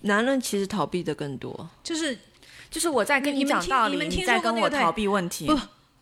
[0.03, 1.69] 男人其实逃避的更多。
[1.83, 2.17] 就是
[2.71, 5.47] 就是我在跟你们讲道理，你们听在跟我逃避问题。
[5.47, 5.59] 不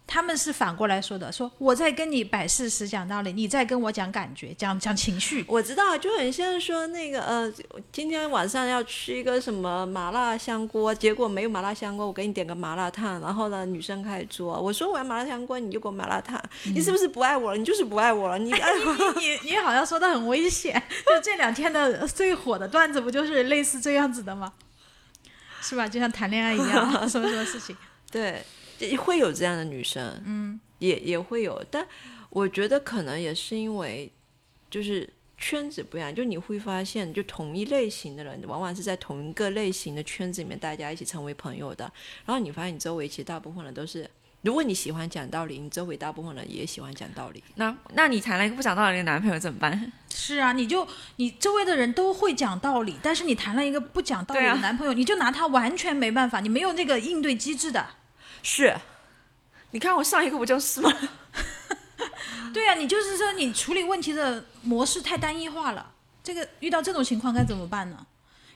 [0.07, 5.45] 他们是反过来说的，说我在跟你摆事实讲道理，你在跟我讲感觉，讲讲情绪。
[5.49, 7.53] 我知道，就很像说那个呃，
[7.91, 17.57] 今天晚上要吃一个什么麻辣香锅，结果没有麻辣香锅，我给你点个麻辣烫，然后呢，女生开始做，我说我要麻辣香锅，你就给我麻辣烫，你是不是不爱我了？
[17.57, 19.15] 你就是不爱我了，你爱我。
[19.21, 24.53] 你 你好像说的很危险，就这两天的最火的段子不就是类似这样子的吗？
[25.61, 25.89] 是吧？
[25.89, 27.77] 就像谈恋爱一样，什么什么事情？
[28.13, 28.45] 对，也
[28.99, 31.87] 会有这样的女生，嗯，也也会有，但
[32.31, 34.11] 我觉得可能也是因为
[34.71, 35.09] 就是
[35.39, 41.91] 圈子不一样，就你会发现，就同一类型的人，往往是在同一个类型的圈子里面，大家一起成为朋友的。
[42.25, 44.09] 然后你发现你周围其实大部分人都是，
[44.43, 47.43] 如果你喜欢讲道理，你周围大部分人也喜欢讲道理。
[47.55, 49.93] 那那你谈了一个不讲道理的男朋友怎么办？
[50.15, 50.87] 是啊，你就
[51.17, 57.87] 你周围的人都会讲道理，但是你谈了一个不讲道理的男朋友，你就拿他完全没办法，你没有那个应对机制的。
[58.43, 58.77] 是，
[59.71, 60.93] 你看我上一个不就是吗？
[62.53, 65.93] 对啊，你就是说你处理问题的模式太单一化了。
[66.23, 68.07] 这个遇到这种情况该怎么办呢？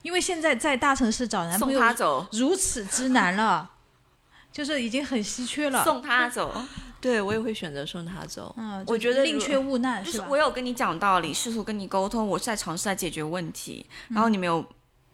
[0.02, 3.70] 因为现在在大城市找男朋送友他走，如此之难了，
[4.50, 5.84] 就是已经很稀缺了。
[5.84, 6.64] 送他走。
[7.00, 8.54] 对我也会选择送他走。
[8.58, 10.04] 嗯，我觉得如宁缺毋滥吧？
[10.04, 14.62] 就是我有跟你讲道理，试图跟你沟通，我是在尝试在解决问题，然后你没有，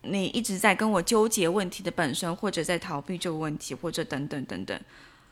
[0.08, 4.80] 你一直在跟我纠结问题的本身，或者在逃避这个问题，或者等等等等。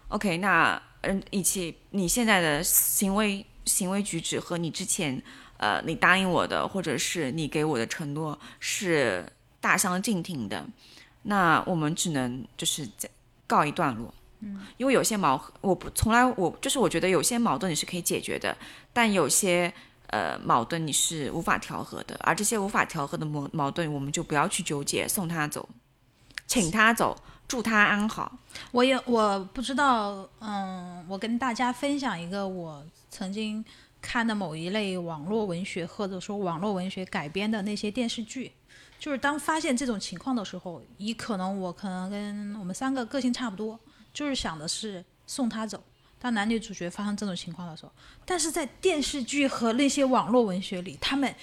[0.09, 5.21] OK，那嗯，以及你现在的行为行为举止和你之前
[5.57, 9.27] 呃你答应我的，或者是你给我的承诺是
[9.61, 10.65] 大相径庭的，
[11.23, 13.09] 那我们只能就是在
[13.47, 14.13] 告一段落。
[14.77, 18.55] 因为有些矛，我不从来我就是我觉得有些矛盾你是可以解决的，
[18.93, 19.73] 但有些
[20.15, 25.69] 呃矛盾你是无法调和的，而这些无法调和的矛矛盾，我们就不要去纠结，送他走，
[26.47, 27.17] 请他走，
[27.49, 28.39] 祝他安好。
[28.71, 33.65] 我也我不知道，嗯，我跟大家分享一个我曾经
[34.01, 38.53] 看的某一类网络文学或者说网络文学改编的那些电视剧，
[39.01, 43.77] 就是当发现这种情况的时候，以可能我可能跟我们三个个性差不多，
[44.13, 45.83] 就是想的是送他走。
[46.25, 47.93] 当男女主角发生这种情况的时候，
[48.25, 51.35] 但是在电视剧和那些网络文学里，他们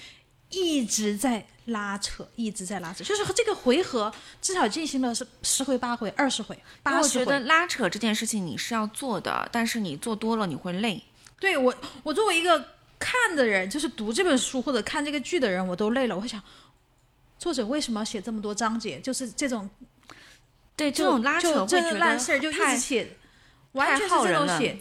[0.50, 7.20] 一直在拉扯，一直在拉扯，就是这个回合至少进行了是十回、八回、二十回、八十回。
[7.20, 11.00] 我觉得拉扯这件事情你是要做的，但是你做多了你会累。
[11.38, 12.58] 对我，我作为一个
[12.98, 16.16] 看的人，就是读这本书或者看这个剧的人，我都累了。
[16.16, 16.42] 我会想，
[17.38, 18.98] 作者为什么要写这么多章节？
[18.98, 19.70] 就是这种
[20.74, 23.16] 对这种拉扯这会觉得个烂事儿，就一太直写，
[23.72, 24.78] 完全是这种写，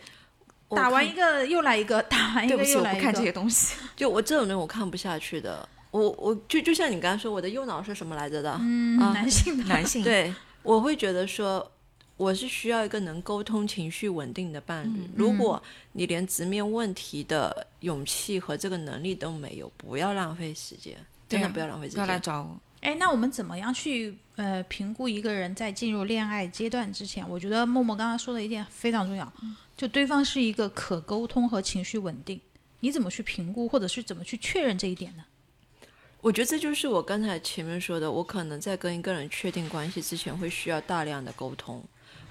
[0.68, 3.34] 我打完一个又来一个，打完一个又来一我不看这些个。
[3.34, 3.76] 东西。
[3.96, 5.68] 就我这种人我看不下去的。
[5.92, 8.58] 我我就就像你刚刚说，我的右脑是什么来着的？
[8.62, 11.70] 嗯，啊 男性的 男性对，我会觉得说，
[12.16, 15.10] 我是需要一个能沟通、情绪稳定的伴侣。
[15.16, 20.96] 如果你连直面问题的勇气和这个能力都没有，不要浪费时间，
[21.28, 22.22] 真的不要浪费时不要来间。
[22.22, 22.58] 找我。
[22.82, 27.28] 哎，那我们怎么样去呃评估一个人在进入恋爱阶段之前？
[27.30, 29.32] 我觉得默默刚刚说的一点非常重要，
[29.78, 32.42] 就对方是一个可沟通和情绪稳定。
[32.80, 35.24] 你怎么去评估，或者是怎么去确认这一点呢？
[36.22, 41.84] 我觉得这就是我刚才前面说的，我可能在跟一个人确定关系之前，会需要大量的沟通。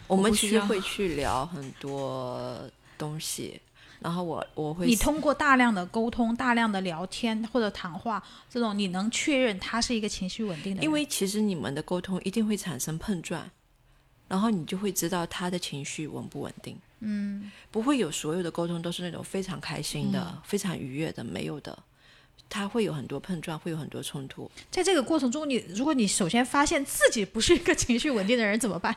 [0.09, 3.61] 我们其实会去聊很多东西，
[4.01, 10.85] 然后我我会你通过大量的沟通、大量的聊天或者谈话，这种你能确认他是一个情绪稳定的人。
[10.85, 13.49] 因为其实你们的沟通一定会产生碰撞，
[14.27, 16.77] 然后你就会知道他的情绪稳不稳定。
[17.01, 21.79] 嗯，不会有所有的沟通都是那种非常开心的、非常愉悦的，没有的。
[22.49, 24.51] 他会有很多碰撞，会有很多冲突。
[24.71, 28.97] 在这个过程中，你如果你首先发现自己不是一个情绪稳定的人，怎么办？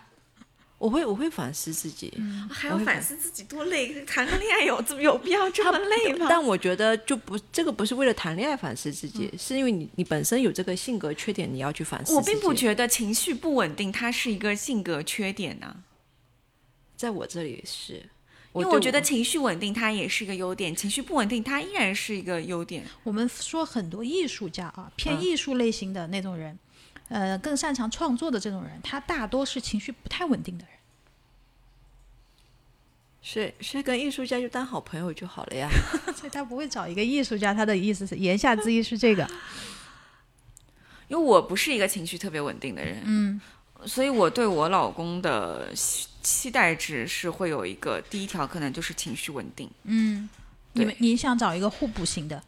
[0.84, 2.14] 我会我会反思自己，
[2.50, 6.26] 还要反思自己多累，谈个恋爱有这么有必要这么累吗？
[6.30, 12.14] 但我觉得就不这个不是为了谈恋爱反思自己，是因为你你本身有这个性格缺点，你要去反思。
[12.14, 15.74] 我并不，觉得情绪不稳定它是一个性格缺点呐、
[16.98, 17.94] 在我这里是，
[18.54, 22.86] 因为我觉得情绪稳定它也是一个优点，情绪不稳定它依然是一个优点。
[23.06, 26.60] 我们说很多艺术家啊，偏嗯艺术类型的那种人，
[27.14, 30.74] 呃，更擅长创作的这种人，他大多是情绪不太稳定的人。
[33.22, 35.70] 是是跟艺术家就当好朋友就好了呀。
[36.18, 37.54] 所以他不会找一个艺术家。
[37.54, 39.30] 他的意思是，言下之意是这个。
[41.08, 43.40] 因为我不是一个情绪特别稳定的人，嗯，
[43.86, 50.28] 所以我对我老公的期期待值是会有一个第一条，可能就是情绪稳定，嗯，
[50.72, 52.42] 你们你想找一个互补型的，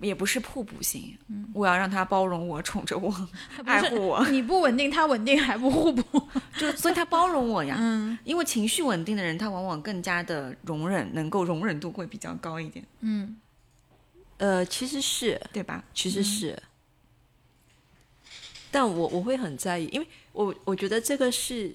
[0.00, 1.16] 也不是互补型。
[1.52, 3.14] 我要让他包容我、宠着我、
[3.64, 6.28] 爱护我，你不稳定，他稳定还不互补。
[6.58, 7.76] 就所以他包容我呀。
[7.78, 13.36] 嗯因为情绪稳定的人，他往往更加的容忍，能够容忍度会比较高一点，嗯，
[14.38, 15.84] 呃，其实是，对吧？
[15.94, 16.60] 其实是，
[18.70, 21.74] 但我我会很在意，因为我我觉得这个是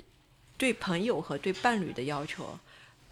[0.58, 2.60] 对朋友和对伴侣的要求。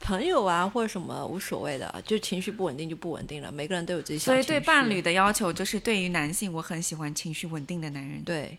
[0.01, 4.43] 朋友啊，或者什么无所谓的，就情绪不稳定就不稳定了，每个人都有自己小所以。
[4.43, 8.57] 对伴侣的要求就是，对于男性，我很喜欢情绪稳定的男人，对，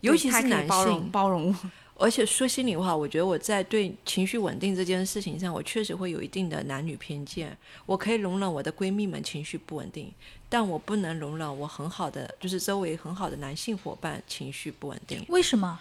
[0.00, 1.70] 尤其是男包容性，包容我。
[2.02, 7.54] 而且说心里话，我觉得我在对情绪稳定这件事情上，我确实会有一定的男女偏见。
[7.84, 10.10] 我可以容忍我的闺蜜们情绪不稳定，
[10.48, 15.78] 但我不能容忍我很好的，就是周围很好的男性伙伴情绪不稳定，为什么？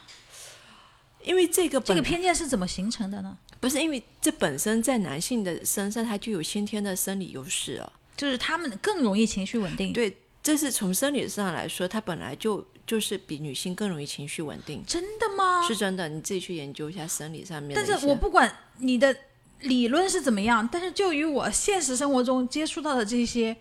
[1.24, 3.38] 因为这个这个偏见是怎么形成的呢？
[3.60, 7.92] 不是因为这本身在男性的身上，他就有先天的生理优势啊。
[8.16, 9.94] 就是他们更容易情绪稳定。
[9.94, 15.66] 对，这是从生理上来说，他本来就就是比女性更容易情绪稳定，真的吗？
[15.68, 16.10] 是真的。
[16.10, 17.86] 你自己去研究一下生理上面但。
[17.86, 19.16] 是我不管你的
[19.62, 23.58] 理论是怎么样，但是就与我现实生活中接触到的这些，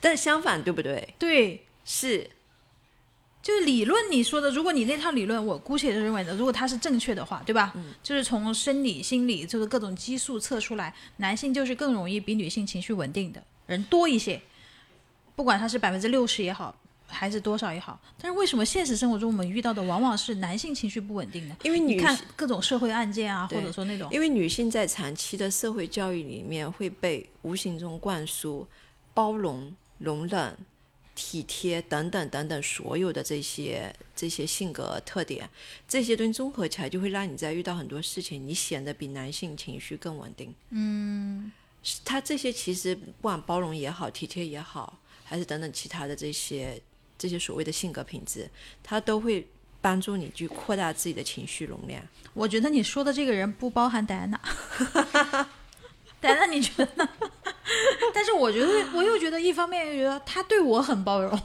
[0.00, 1.14] 但相反，对不对？
[1.18, 2.30] 对，是
[3.42, 7.72] 就是理论你说的，如果你那套理论，我姑且认为的，如果它是正确的话，对吧？
[7.74, 14.40] 嗯，就是从生理、心理，就是各种激素测出来，男性就是更容易比女性情绪稳定的人多一些，
[15.34, 16.72] 不管他是百分之六十也好，
[17.08, 18.00] 还是多少也好。
[18.16, 21.56] 但是为什么现实生活中我们遇到的往往是男性情绪不稳定呢？
[21.64, 28.64] 因为女你看各种社会案件啊，或者说那种，因为女性在长期的社会教育里面会被无形中灌输
[29.12, 30.56] 包容、容忍、
[31.24, 35.48] 体贴等等等等所有的这些这些性格特点，
[35.86, 40.52] 这些东西综合起来，就会让你在遇到很多事情，你显得比男性情绪更稳定。
[40.70, 41.52] 嗯，
[42.04, 46.82] 他这些其实不管包容也好，体贴也好，还是等等其他的这些
[47.16, 48.50] 这些所谓的性格品质，
[48.82, 49.46] 他都会
[49.80, 52.02] 帮助你去扩大自己的情绪容量。
[52.34, 54.40] 我觉得你说的这个人不包含戴安娜。
[56.22, 57.08] 戴安娜，你觉得呢？
[58.14, 61.38] 但是我觉得，我又觉得一方面又觉得他对我很包容。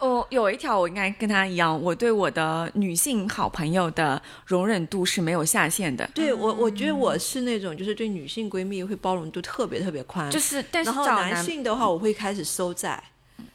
[0.00, 13.02] 哦，有一条我应该跟他一样，我对我的女性好朋友的容忍度是没有下限的，对我，我觉得我是那种就是对女性闺蜜会包容度特别特别宽，就是但是然后男找男性的话，我会开始收窄。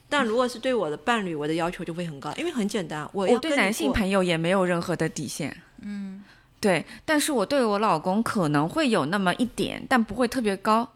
[0.07, 5.63] 但如果是对我的伴侣，我的要求就会很高，因为很简单，我我对男性朋友也没有任何的底线。
[5.81, 6.23] 嗯，
[6.65, 10.89] 对，但是我对我老公可能会有那么一点，但不会特别高。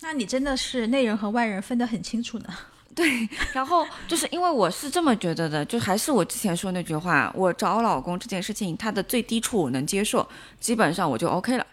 [0.00, 2.46] 那你真的是内人和外人分得很清楚呢。
[2.96, 10.26] 对然后就是因为我是这么觉得的，就还是我之前说那句话，我找老公这件事情，他的最低处我能接受，
[10.58, 11.66] 基本上我就 OK 了。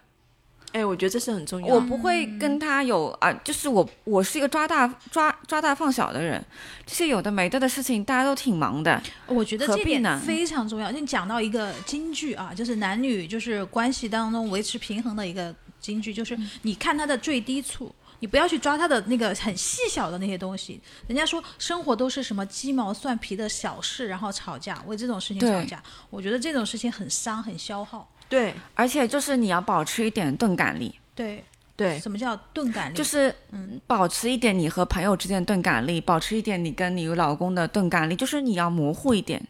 [0.72, 1.74] 哎，我觉得这是很重要。
[1.74, 6.44] 我不会跟他有啊，就是我我是一个抓大抓抓大放小的人，
[6.86, 9.02] 这些有的没的的事情大家都挺忙的。
[9.28, 10.92] 我觉得这点非常重要。
[10.92, 17.94] 就你讲到一个金句啊，就是男女就是关系当中维持平衡的一个金句，就是你看他的最低处。
[18.22, 20.78] 你不要去抓他的那个很细小的那些东西。
[21.08, 25.82] 人家说生活都是什么鸡毛蒜皮的小事，然后吵架，为这种事情吵架。
[26.10, 28.06] 我觉得这种事情很伤，很消耗。
[28.30, 31.44] 对而且就是你要保持一点钝感力，对，
[31.76, 32.96] 对什么叫钝感力？
[32.96, 39.42] 就是嗯保持一点你和朋友之间的钝感力，保持一点你跟你老公的钝感力，就是你要模糊一点。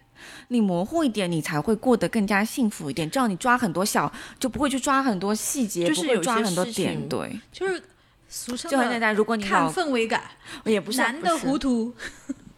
[0.49, 3.09] 你模糊一点，你才会过得更加幸福一点。
[3.09, 7.07] 这样你抓很多小，就不会去抓很多细节，不会就是有些抓很多点。
[7.07, 7.81] 对，就是
[8.27, 9.15] 俗称就很简单。
[9.15, 10.23] 如果你看氛围感，
[10.65, 11.93] 也不是男的糊涂。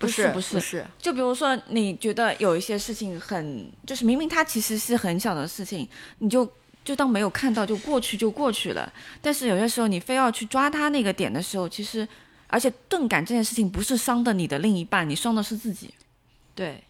[0.02, 0.54] 不是不是。
[0.56, 5.88] 不是，就比如说，你觉得有一些事情很，就是明明它其实是很小的事情，
[6.20, 6.52] 你就
[6.84, 8.91] 就当没有看到，就过去就过去了。
[9.22, 12.08] 但是有些时候你非要去抓它那个点的时候，其实，
[12.47, 15.93] 而且钝感这件事情不是伤的你的另一半，你伤的是自己。
[16.54, 16.84] 对，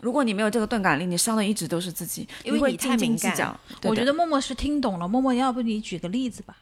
[0.00, 6.56] 如果你没有这个钝感力，你伤的一直都是自己，因为你太敏感我觉得默默是听懂了，默默要不你举个例子吧？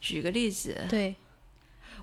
[0.00, 1.14] 举个例子，对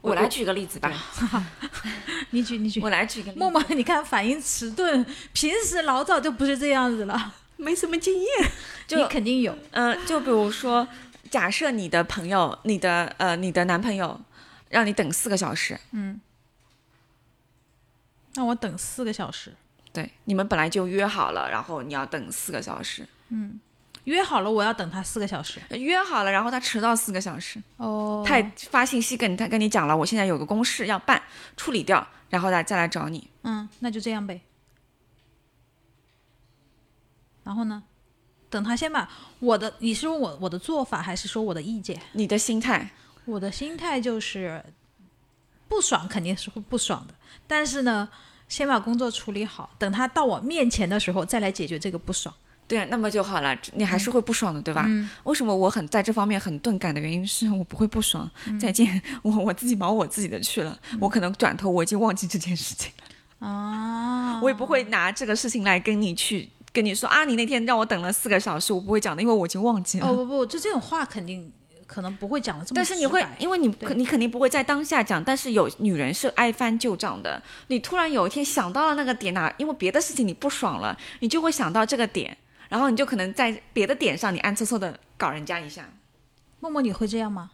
[0.01, 0.91] 我来举个例子吧，
[2.31, 2.81] 你举你举。
[2.81, 3.39] 我来举个例子。
[3.39, 7.35] 默默，你看反应迟钝，平时老早就不是这样子了。
[7.57, 8.51] 没什么经验。
[8.87, 10.87] 就你肯定有，嗯、就比如说，
[11.29, 14.19] 假设你的朋友，你的呃，你的男朋友
[14.69, 16.19] 让你等四个小时，嗯，
[18.33, 19.53] 那我等四个小时。
[19.93, 23.59] 对，你们本来就约好了，然后你要等四个小时，嗯，
[24.05, 25.61] 约好了我要等他四个小时。
[25.71, 31.21] 约好了，然后他迟到四个小时，哦，他也发信息跟他跟你讲了，我现在有个公事要办，
[31.55, 33.29] 处理掉，然后再再来找你。
[33.43, 34.41] 嗯，那就这样呗。
[37.43, 37.83] 然后呢，
[38.49, 41.99] 等他先把我的，你是问我我的做法，还是说我的意见？
[42.13, 42.91] 你的心态，
[43.25, 44.63] 我的心态就是
[45.67, 47.13] 不爽，肯定是会不爽的。
[47.47, 48.09] 但是呢，
[48.47, 52.33] 先把工作处理好，等他到我面前的时候再来解决这个不爽。
[52.71, 54.87] 对啊，那么就好了，你还是会不爽的，对吧？
[55.25, 70.07] 为什么我很在这方面很钝感的原因是我不会不爽， 再见，我我自己忙我自己的去了，我可能转头我已经忘记这件事情了，啊，我也不会拿这个事情来跟你去跟你说啊，你那天让我等了四个小时，我不会讲的，因为我已经忘记了。
[70.07, 71.51] 哦不不，就这种话肯定
[71.85, 73.67] 可能不会讲的这么但是你会，因为你
[73.97, 77.43] 你肯定不会在当下讲，但是有女人是爱翻旧账的。
[77.67, 82.37] 你突然有一天想到了那个点啊、因为别的事情你不爽了，你就会想到这个点，
[82.71, 85.89] 然后你就可能在别的点上你暗搓搓的搞人家一下，
[86.61, 87.51] 默默你会这样吗？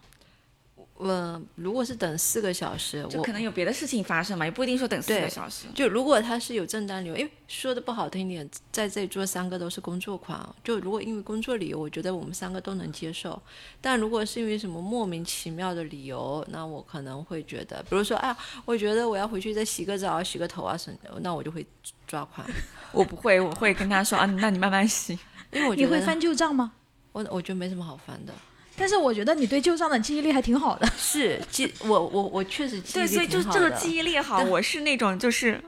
[0.98, 5.68] 呃，如果是等四个小时，我就可能有别的事情发生嘛，也不一定说等四个小时。
[5.76, 10.56] 就如果他是有正当理由，因为说的不好听点，在这里做三个都是工作狂。
[10.64, 13.39] 就如果因为工作理由，我觉得我们三个都能接受。
[13.80, 21.66] 但如果是因为什么莫名其妙的理由，那我可能会觉得，比如说，哎呀，我觉得我要回去再洗个澡、洗个头啊什么的，那我就会
[22.08, 22.48] 抓狂，
[22.91, 25.18] 我不会，我会跟他说啊，那你慢慢洗。
[25.52, 26.72] 因为我觉得你会翻旧账吗？
[27.12, 28.34] 我我觉得没什么好翻的。
[28.78, 30.88] 但是我觉得你对旧账的记忆力还挺好的。
[30.97, 35.59] 是记我我我确实记忆力对，所以就挺好的这个记忆力好，我是那种就是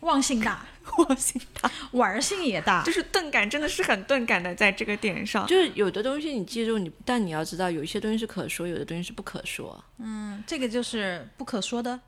[0.00, 2.90] 忘性大， 忘性大，玩性也大就。
[2.90, 5.46] 是钝感真的是很钝感的，在这个点上。
[5.46, 9.84] 就是有的东西你记住你，但你要知道有一些东西是可说，有的东西是不可说。
[9.98, 12.00] 嗯，这个就是不可说的。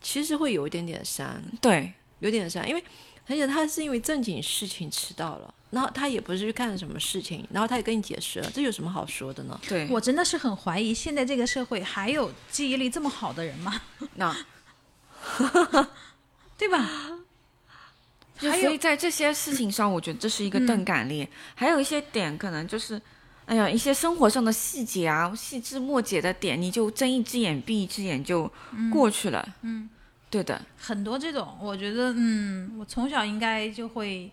[0.00, 2.84] 其实会有一点点伤，对，有点伤，因为
[3.26, 9.60] 而且他是因为正经事情迟到了，然后他也不是去干什么事情，然后他也跟你解释了，这有什么好说的呢？
[9.68, 13.80] 对，我真的是很怀疑，现在这个社会还有记忆力这么好的人吗？
[14.14, 14.36] 那
[16.56, 16.88] 对吧？
[18.38, 21.26] 就还有所以在这些事情上，我觉得这是一个钝感力。
[21.54, 23.00] 还有一些点可能就是，
[23.46, 28.50] 哎呀，一些生活上的细节啊，细枝末节的点，你就睁一只眼闭一只眼就
[28.92, 29.46] 过去了。
[29.62, 29.88] 嗯，
[30.30, 34.30] 对的，很多这种，我觉得，嗯，我从小应该就会，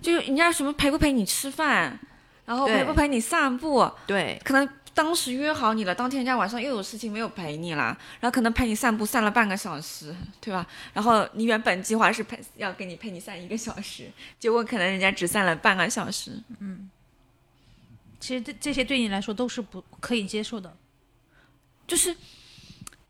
[0.00, 1.98] 就是人家什么陪不陪你吃饭，
[2.46, 10.66] 然后陪不陪你散步，对，可能当时约好你了，当天人家晚上又有事情没有陪你了，然后可能陪你散步散了半个小时，对吧？
[10.92, 16.32] 然后你原本计划是陪要跟你陪你散一个小时，结果可能人家只散了半个小时。
[16.60, 16.90] 嗯
[18.20, 20.76] 其实这这些对你来说都是不可以接受的。
[21.86, 22.16] 就是，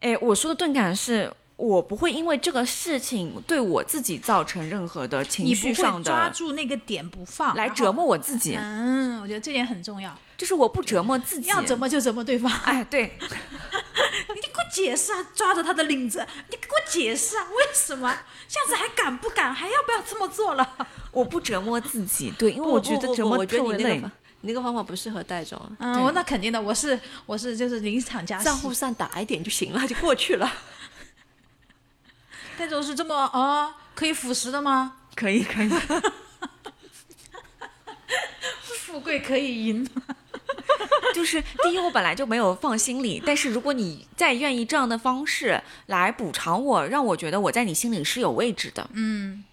[0.01, 1.33] 哎，我说的钝感是。
[1.59, 10.17] 我不会因为这个事情对我自己造成任何的情绪上的抓住那个点不放，来折磨我自己，嗯，我觉得这点很重要。
[10.37, 11.49] 就是我不折磨自己。
[11.49, 15.27] 要折磨就折磨对方，哎，对， 你给我解释啊！
[15.35, 17.45] 抓着他的领子，你给我解释啊！
[17.51, 18.09] 为什么
[18.47, 20.77] 下次还敢不敢，还要不要这么做了？
[21.11, 24.03] 我不折磨自己，对，因为我觉得折磨不不我觉特别累得你那个。
[24.03, 26.97] 方你那个方法不适合戴总，嗯，我那肯定的，我是
[27.27, 30.49] 我是就是临场加戏，账户上打一点就行了，就过去了。
[32.59, 34.97] 那种是这么啊，可以腐蚀的吗？
[35.15, 35.71] 可以，可以。
[38.79, 39.89] 富贵可以赢，
[41.15, 49.45] 就是第一，我本来就没有放心里，但是如果你再愿意这样的方式来补偿我，让我觉得我在你心里是有位置的，嗯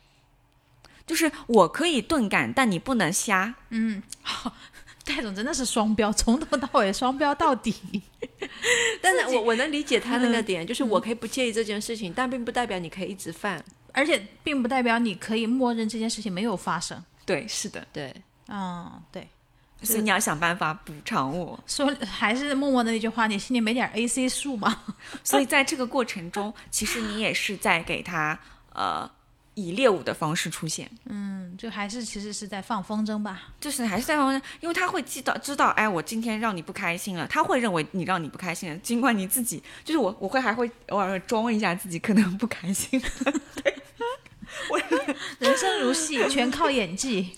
[1.06, 3.54] 就是我可以钝感，但你不能瞎。
[3.70, 4.54] 嗯，好，
[5.16, 7.74] 戴总真的是双标，从头到尾双标到底。
[9.02, 13.64] 但是我我能理解他那个点，就是我可以不介意这件事情，但并不代表你可以一直犯。
[13.94, 17.02] 而且并不代表你可以默认这件事情没有发生。
[17.26, 18.14] 对，是的，对，
[18.50, 19.26] 嗯，对，
[19.84, 21.58] 所以你要想办法补偿我。
[21.66, 24.84] 说还是默默的那句话，你心里没点 AC 数吗？
[25.24, 28.38] 所以在这个过程中，其实你也是在给他
[28.74, 29.10] 呃
[29.56, 30.90] 以猎物的方式出现。
[31.06, 33.50] 嗯，就还是其实是在放风筝吧。
[33.60, 43.02] 就是还是在放风筝，因为他会知道知道，哎，我今天让你不开心了，他会认为你让你不开心了，尽管你自己就是我，我会还会偶尔装一下自己可能不开心，
[45.40, 47.34] 人生如戏，全靠演技，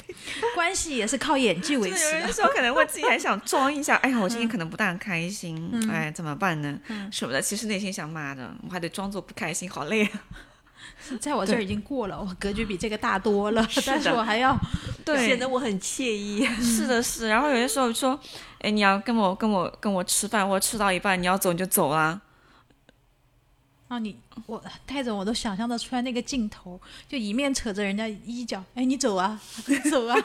[0.54, 2.28] 关系也是靠演技维持的。
[2.28, 6.80] 的时候可能会自己还想装一下，哎呀，我今天可能不大开心，哎，怎么办呢？
[7.12, 10.22] 什么的，其实内心想骂的，我还得装作不开心，好累啊。
[11.22, 14.58] 在我这儿已经过了，我格局比这个大多了，是但是我还要
[15.06, 16.46] 对，显得我很惬意。
[16.62, 17.28] 是的，是。
[17.28, 18.20] 然后有些时候说，
[18.60, 22.22] 哎，你要跟我跟我跟我吃饭，或者吃到一半你要走你就走啊，
[23.88, 30.18] 啊，你我带着我都想象得出来那个镜头，就一面扯着人家衣角，哎，你走啊，你走啊，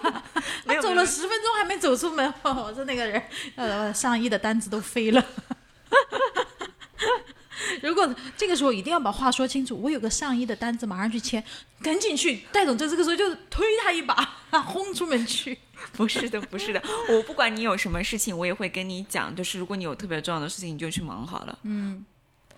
[0.66, 3.22] 他走了十分钟还没走出门，我说那个人，
[3.54, 5.24] 呃，上衣的单子都飞了。
[7.82, 11.42] 如果这个时候一定要把话说清楚，我有个上衣的单子，马上去签，
[11.82, 12.42] 赶紧去。
[12.52, 14.14] 戴总在这个时候就推他一把，
[14.66, 15.58] 轰出门去。
[15.92, 19.34] 不是的，不是的， 我不管你有什么事情，我也会跟你讲。
[19.34, 21.58] 就是如果你有特别重要的事情，你就去忙好了。
[21.64, 22.04] 嗯，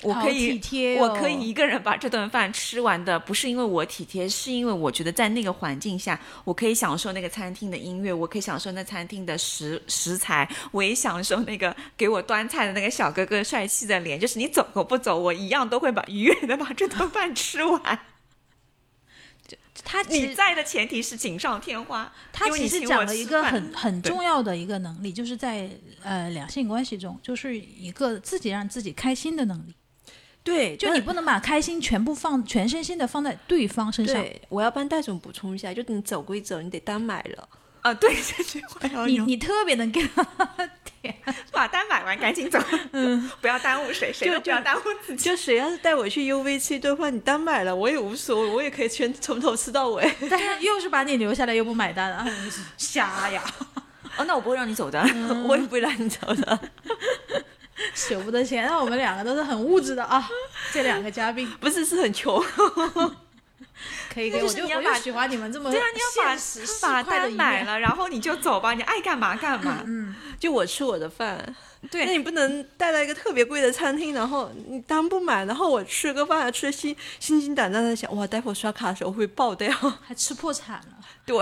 [0.03, 14.19] 我可以，体贴哦我可以一个人把这顿饭吃完的，不是因为我体贴，是因为我觉得在那个环境下，我可以享受那个餐厅的音乐，我可以享受那餐厅的食食材，我也享受那个给我端菜的那个小哥哥帅气的脸。
[14.19, 17.99] 就是你走和不走，我一样都会把愉悦的把这顿饭吃完。
[19.85, 25.69] 他你在的前提是锦上添花，他其实讲了一个很很重要的一个能力，就是在
[26.03, 29.75] 呃两性关系中，就是一个自己让自己开心的能力。
[30.45, 34.15] 对，就你不能把开心全部放全身心的放在对方身上。
[34.15, 37.49] 对，我要帮戴总补充一下，就你走归走，你得单买了。
[37.81, 40.23] 啊，对 这句话要你你特别能给他
[41.03, 41.15] 点，
[41.51, 42.59] 把单买完赶紧走，
[42.93, 45.25] 嗯，不要耽误谁，谁就都不要耽误自己。
[45.25, 50.11] 就谁要是带我去 UV 吃一顿饭，你单买了我也无所谓，我也可以全从头吃到尾。
[50.31, 52.27] 但是又是把你留下来又不买单啊，
[52.79, 53.43] 瞎呀，
[54.17, 55.01] 哦，那我不会让你走的。
[55.47, 56.61] 我也不会让你走的。
[57.95, 58.66] 舍不得钱。
[58.66, 60.29] 那我们两个都是很物质的啊，
[60.72, 62.43] 这两个嘉宾不是，是很穷。
[64.12, 67.03] 可以 给我就就是你要把我就喜欢你们这么对啊，你要把把。
[67.03, 69.83] 单买了，然后你就走吧，你爱干嘛干嘛。
[69.85, 71.55] 嗯， 就我吃我的饭，
[71.91, 79.68] 对那，你不能带到一个特别贵的餐厅，然后你单不买，然后我吃个饭还吃的心心惊胆战的想，哇，待会儿刷卡的时候会爆掉。
[80.07, 81.05] 还吃破产了。
[81.27, 81.37] 对，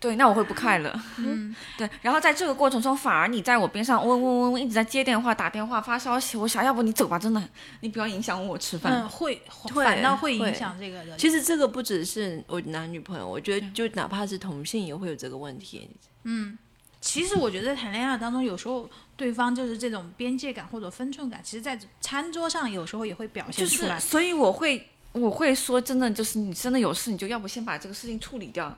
[0.00, 0.90] 对，那我会不快乐。
[1.18, 7.48] 嗯， 对，然后在这个过程中，反而你在我边上嗡嗡嗡嗡一直在接电话、打电话、发消息，我想要不你走吧，真的，
[7.80, 8.92] 你不要影响我吃饭。
[8.92, 11.16] 嗯，会会反倒会影响这个的。
[11.18, 15.88] 其实这个不只是我男女朋友，我觉得就哪怕是同性也会有这个问题。
[16.24, 16.56] 嗯
[17.02, 18.86] 其实我觉得谈恋爱当中，有时候
[19.16, 23.98] 对方就是这种边界感或者分寸感，其实，在餐桌上有时候也会表，现出来。
[23.98, 28.76] 所以我会我会说，真的就是你真的有事，你就要不先把这个事情处理掉。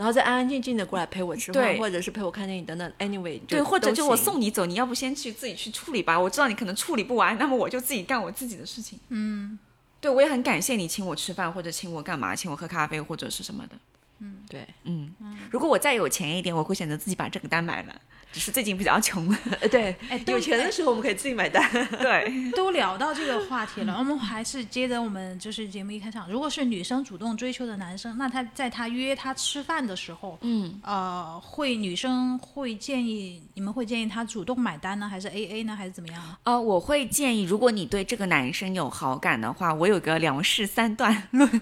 [0.00, 2.90] 然后再安安静静的过来陪我吃饭，或者是陪我看电影等等。
[2.98, 6.18] Anyway，对，或者就我送你走，你要不先去自己去处理吧。
[6.18, 8.98] 我知道你可能处理不完，那么我就自己干我自己的事情。
[9.10, 9.58] 嗯，
[10.00, 13.76] 对我也很感谢你请我吃饭，或者请我干嘛，请我喝咖啡或者是什么的。
[14.20, 15.14] 嗯对，嗯，
[15.50, 17.94] 如果我再有钱一点，我会选择自己把这个单买了。
[18.32, 19.28] 只是最近比较穷。
[19.60, 21.68] 呃 对，哎，有钱的时候我们可以自己买单。
[21.98, 36.36] 对，都聊到这个话题了，我们还是接着我们就是节目一开场，如果是女生主动追求的男生，那他在他约他吃饭的时候，嗯，呃，会女生会建议你们会建议他主动买单呢，还是 A A 呢，还是怎么样呢？
[36.44, 41.60] 呃，我会建议，如果你对这个男生有好感的话，我有个梁氏三段论。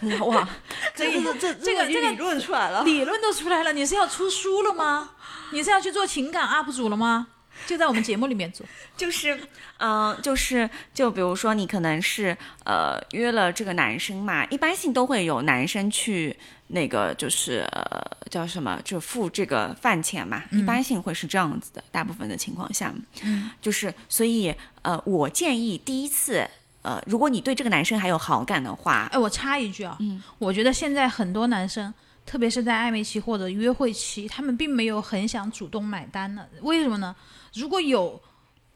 [0.26, 0.48] 哇，
[0.94, 2.82] 这个这这个这个理论出来了。
[2.84, 5.10] 理论都出来了，你是要出书了吗？
[5.52, 7.28] 你是要去做情感 UP 主了吗？
[7.66, 8.64] 就在我们节目里面做。
[8.96, 9.38] 就是，
[9.78, 16.34] 嗯、就是，就比如说你可能是呃约了这个男生嘛，一般性都会有男生去
[16.68, 26.48] 那个就是呃叫什么，就付这个饭钱嘛，一般性会是这样子的，大部分的情况下，嗯，就是所以呃我建议第一次
[26.82, 31.92] 呃如果你对这个男生还有好感的话，哎，我插一句啊，嗯，我觉得现在很多男生，
[32.24, 36.46] 特别是在暧昧期或者约会期，他们并没有很想主动买单呢。
[36.62, 37.14] 为什么呢？
[37.54, 38.20] 如果有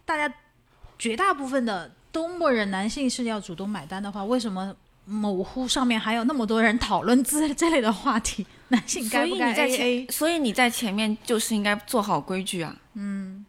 [0.04, 0.34] 大家
[0.98, 4.74] 绝大部分的都默认男性是要主动买单的话，为什么
[5.04, 8.46] 某乎上面还有那么多人讨论这这类的话题？
[8.68, 10.10] 男性该不该前？
[10.10, 12.76] 所以你在前面就是应该做好规矩啊。
[12.94, 13.44] 嗯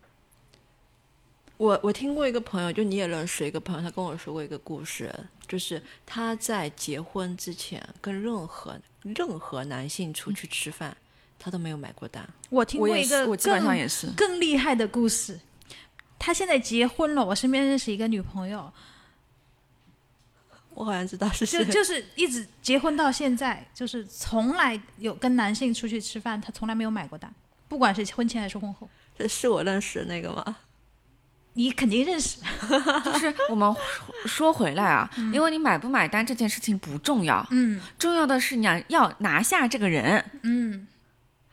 [1.57, 5.09] 我我听过一个朋友，就你也认识一个朋友，他跟我说过一个故事，
[5.47, 8.77] 就是他在结婚之前跟任何
[9.15, 10.95] 任何男性出去吃饭，
[11.37, 12.27] 他都没有买过单。
[12.49, 14.07] 我听过一个我基本上更也是。
[14.17, 15.39] 更厉害的故事。
[16.17, 18.71] 他现在结婚了，我身边认识一个女朋友，
[20.73, 27.31] 我好像知道是谁，就就是一直结婚到现在，就是从来有跟男性出去吃饭，他从来没有买过单，
[27.67, 28.89] 不管是婚前还是婚后。
[29.17, 30.57] 这是我认识的那个吗？
[31.55, 32.37] 你肯定认识，
[33.03, 33.75] 就是我们
[34.25, 37.81] 说回来啊， 因为你买不买单这件事情不重要，嗯。
[37.97, 40.23] 重要的是你要要拿下这个人。
[40.43, 40.85] 嗯，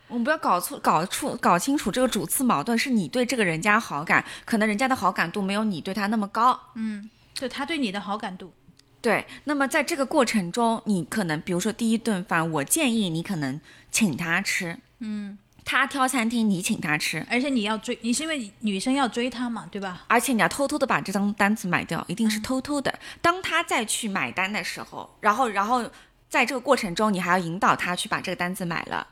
[0.09, 6.59] 我们不要搞错、搞出、搞清楚这个主次矛盾，是你对这个人家好感，可能人家的好感度没有你对他那么高。
[6.75, 8.53] 嗯就他对你的好感度，
[9.01, 20.05] 对，那么在这个过程中，你可能比如说第一顿饭，我建议你可能请他吃，嗯，他挑餐厅，你请他吃，而且你要追，你是因为女生要追他嘛，对吧？
[20.09, 22.99] 而且你要偷偷的把这张单子买掉，一定是偷偷的。
[23.21, 25.89] 当他再去买单的时候，然后然后
[26.29, 29.07] 在这个过程中，你还要引导他去把这个单子买了。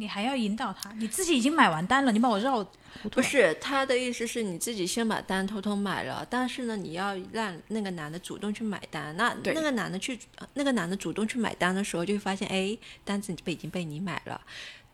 [0.00, 2.58] 你还要引导他，你自己已经买完单了，你把我绕
[3.02, 3.08] 糊涂。
[3.10, 9.16] 不是他的意思是你自己先把单偷偷买了，但是呢，你要让那个男的主动去买单。
[9.16, 10.16] 那那个男的去，
[10.54, 14.40] 那个男的主动去买单的时候，就会发现，哎，单子被已经被你买了。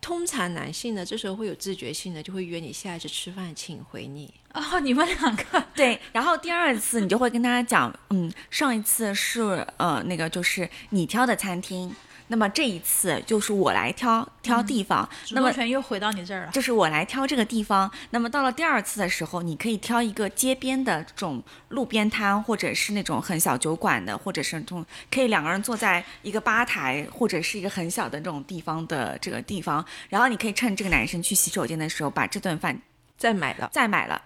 [0.01, 4.33] 通常男性呢，这时候会有自觉性的，就会约你下一次吃饭，请回你。
[4.53, 11.95] 哦，你们两个对，然后第二次你就会跟他讲，嗯，上一次是呃那个就是你挑的餐厅，
[12.27, 16.51] 那么这一次就是我来挑挑地方，主那么动权又回到你这儿了。
[16.51, 17.89] 就是我来挑这个地方。
[18.09, 29.85] 那么到了第二次的时候，你可以挑一个街边的这种路边摊，或者是那种很小酒馆的，或者是这种可以两个人坐在一个吧台，或者是一个很小的这种地方的这个地方。
[30.09, 32.81] 然后你可以趁这个男生去洗手间的时候，把这顿饭
[33.17, 34.21] 再买了，再买了。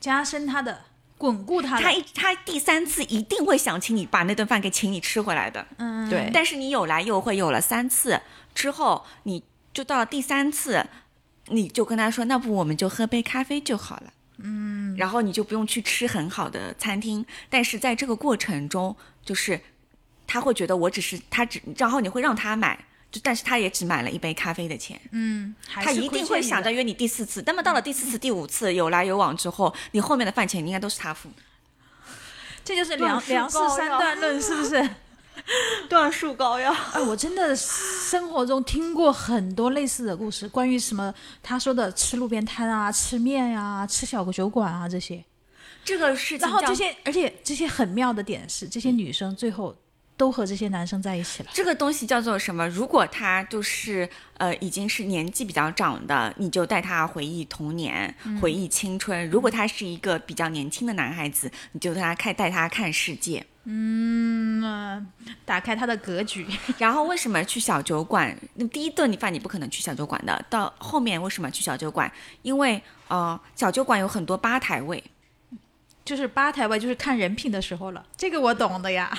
[0.00, 0.80] 加深他的，
[1.20, 1.82] 巩固他的。
[1.82, 5.66] 他一他第三次一定会想请你把那顿饭给请你吃回来的。
[5.76, 8.18] 嗯，对但是你有来又会，有了三次
[8.54, 9.42] 之后，你
[9.74, 10.86] 就到了第三次，
[11.48, 14.14] 你就跟他说，那不我们就喝杯咖啡就好了。
[14.38, 19.60] 嗯，然后你就不用去吃很好的餐厅，但是在这个过程中，就是
[20.26, 27.42] 他会觉得我只是他只，然后你会让他买，就但是他也只买了一杯咖啡的钱，嗯，他一定会想着约你第四次。
[27.44, 31.28] 那么到了第四次、第五次有来有往之后，你后面的饭钱应该都是他付。
[32.64, 34.88] 这就是段梁梁氏三段论，是不是？
[35.88, 36.72] 段数高呀。
[36.92, 45.24] 哎，我真的生活中听过很多类似的故事，关于什么他说的吃路边摊啊、吃面呀、吃小酒馆啊这些。
[45.82, 49.74] 这个事情然后这些，而且这些很妙的点是，这些女生最后
[50.20, 51.48] 都和这些男生在一起了。
[51.50, 52.68] 这个东西叫做什么？
[52.68, 54.06] 如果他就是
[54.36, 63.46] 呃已经是年纪比较长的，你就带他回忆童年、回忆青春；如果他是一个比较年轻的男孩子，你就带他看带他看世界。
[63.64, 65.06] 嗯，呃
[65.46, 66.46] 打开他的格局。
[66.76, 68.36] 然后为什么去小酒馆？
[68.56, 72.12] 那第一顿你饭你不可能去小酒馆的，到后面为什么去小酒馆？
[72.42, 75.02] 因为呃小酒馆有很多吧台位，
[76.04, 78.04] 就是吧台位，就是看人品的时候了。
[78.18, 79.10] 这个我懂的呀。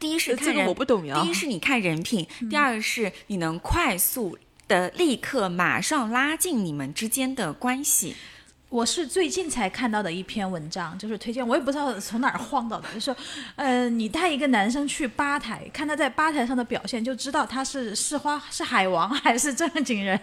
[0.00, 4.36] 第一是看这个我不懂呀第一是你看人品，第二是你能快速
[4.66, 8.16] 的立刻马上拉近你们之间的关系。
[8.70, 13.16] 我是最近才看到的一篇文章，就是推荐，我也不知道从哪儿晃到的，就说，
[13.56, 20.18] 呃，你带一个男生去吧台，看他在吧台上的表现，就知道他是是花是海王还是正经人。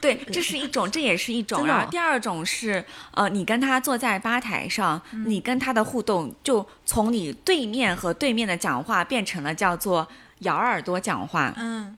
[0.00, 1.66] 对，这是一种，这也是一种。
[1.66, 10.06] 然后第二种是，呃，你跟他坐在吧台上，你跟他的互动就从你对面和对面的讲话变成了叫做
[10.40, 11.52] 咬耳朵讲话。
[11.56, 11.96] 嗯，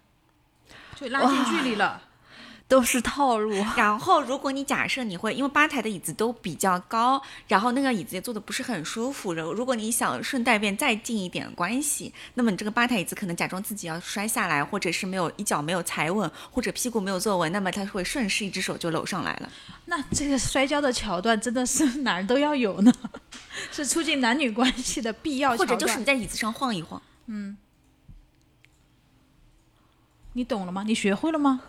[0.94, 2.00] 就拉近距离了。
[2.70, 3.52] 都是套路。
[3.76, 9.34] 然后，如果你假设你会，因为吧台的椅子都比较高，然后那个椅子也坐的不是很舒服。
[9.34, 19.50] 然后，如果你想顺带便再近一点关系，那么你这个吧台椅子可能假装自己要摔下来，或者是没有一脚没有踩稳，或者屁股没有坐稳，那么他会顺势一只手就搂上来了。
[19.86, 22.92] 那这个摔跤的桥段真的是哪儿都要有呢，
[23.72, 25.56] 是促进男女关系的必要。
[25.56, 27.02] 或者就是你在椅子上晃一晃。
[27.26, 27.56] 嗯
[30.34, 30.84] 你懂了吗？
[30.86, 31.60] 你学会了吗？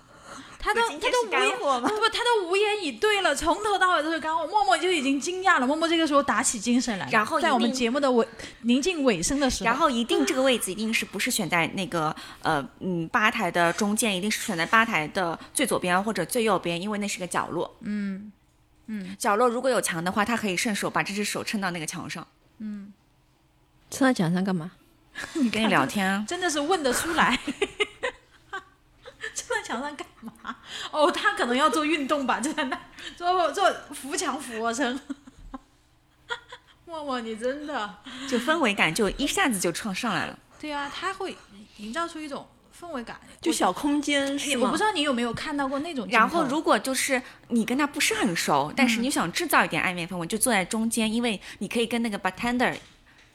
[0.64, 4.46] 他都他都无言干货吗不，他都无言以对了，从头到尾都是干货。
[4.46, 7.12] 默默就已经惊讶了，默默这个时候打起精神来了。
[7.12, 8.28] 然后在我们节目的尾
[8.62, 17.76] 临近尾声的时候，然后一定这个位置一定是不是选在那个呃嗯吧台的中间，一定是选在吧台的最左边或者最右边，因为那是个角落。
[17.82, 18.32] 嗯
[18.86, 22.28] 嗯，角落如果有墙的话，他可以顺手把这只手撑到那个墙上，
[22.60, 22.94] 嗯
[23.90, 24.72] 撑到墙上干嘛？
[25.34, 26.24] 你跟你聊天啊。
[26.30, 27.40] 真的是问得出来。
[29.72, 30.56] 墙上干嘛？
[30.92, 32.82] 哦，他可能要做运动吧，就在那儿
[33.16, 35.00] 做做扶墙俯卧撑。
[36.86, 37.96] 默默，你真的
[38.28, 40.38] 就氛围感就一下子就创上来了。
[40.60, 41.38] 对啊，他会
[41.78, 42.46] 营造出一种
[42.78, 44.66] 氛围感，就小空间是吗？
[44.66, 46.06] 我不知道你有没有看到过那种。
[46.10, 52.76] 然后，如果就是你跟他不是很熟，但是你想制造一点暧昧氛围，就坐在中间，因为你可以跟那个 bartender，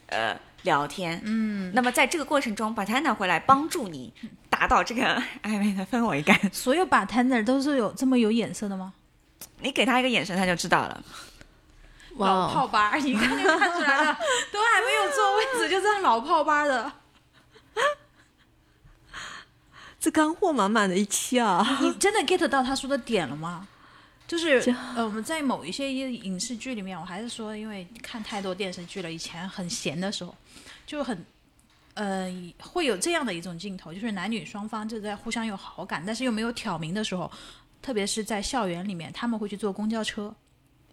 [0.05, 1.21] 呃，聊天。
[1.23, 1.71] 嗯。
[1.73, 4.13] 那么在这个过程中，bartender 会来帮助你
[4.49, 6.39] 达到这个暧昧的氛围感。
[6.51, 8.93] 所有 bartender 都是有这么有眼色的吗？
[9.59, 11.03] 你给他一个眼神，他就知道了。
[12.17, 14.13] 老哦，炮吧，你看就看出来了，
[14.51, 16.91] 都还没有坐位置就这样老炮吧的。
[19.99, 21.79] 这干货满满的一期啊！
[21.81, 23.67] 你真的 get 到他说的点了吗？
[24.27, 24.57] 就是
[24.95, 30.35] 呃，我们在某一些影视剧里面，我还是说，因为看太多电视剧了，以前很闲的时候，
[30.87, 31.23] 就很
[31.93, 37.29] 呃，会有这样的一种镜头，就是男女双方就在互相有好感，但是又没有挑明的时候，
[37.81, 40.33] 特别是在校园里面，他们会去坐公交车。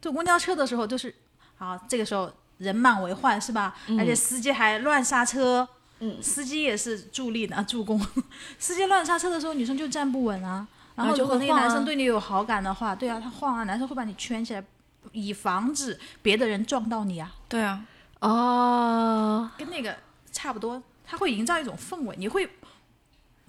[0.03, 1.15] 坐公交车的时候，就是
[1.57, 3.75] 好，这个时候人满为患，是吧？
[3.99, 5.67] 而且司机还乱刹车，
[6.01, 7.99] 嗯司机也是助力的助攻。
[8.59, 10.67] 司机乱刹车的时候，女生就站不稳啊。
[10.97, 14.65] 然后如果那个男生对你有好感的话，对啊，他晃啊，男生会把你圈起来，
[15.13, 17.35] 以防止别的人撞到你啊。
[17.49, 17.85] 对啊，
[18.21, 19.97] 哦，跟那个
[20.33, 22.49] 差不多，它会营造一种氛围，你会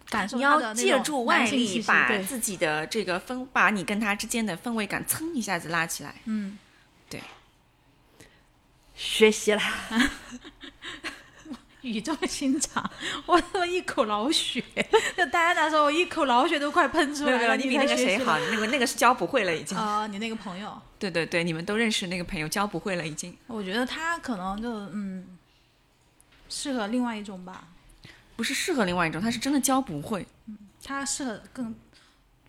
[0.09, 6.15] 感受你要借助外力，把自己的这个氛，把你跟他之间的氛围感蹭一下子拉起来。
[6.25, 6.57] 嗯，
[7.09, 7.21] 对
[8.95, 9.61] 学习啦。
[11.85, 12.89] 语重心长，
[13.27, 14.63] 我他妈一口老血，
[15.15, 17.55] 就大家那时候我一口老血都快喷出来了。
[17.55, 19.77] 你比那个谁好，那个那个是教不会了已经。
[19.77, 23.37] 啊、你那个朋友，对对对，你们都认识那个朋友，教不会了已经。
[23.47, 25.37] 我觉得他可能就嗯，
[26.49, 27.67] 适合另外一种吧，
[28.35, 30.25] 不是适合另外一种，他是真的教不会。
[30.83, 31.75] 他适合更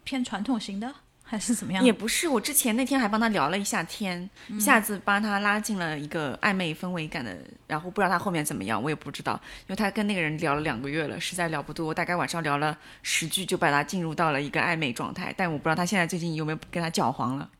[0.05, 0.95] 偏传统型的，
[1.29, 1.85] 还是怎么样？
[1.85, 17.51] 也不是，我之前那天还帮他聊了一下天，一下子帮他拉进了一个暧昧氛围感的，然后不知道他后面怎么样，我也不知道，因为他跟那个人聊了两个月了，实在聊不多，大概晚上聊了十句就把他进入到了一个暧昧状态，但我不知道他现在最近有没有跟他搅黄了。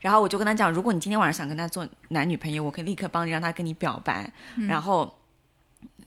[0.00, 4.30] 然后我就跟他讲，如果你今天晚上想跟他做男女朋友，我可以立刻帮你让他跟你表白。
[4.68, 5.12] 然后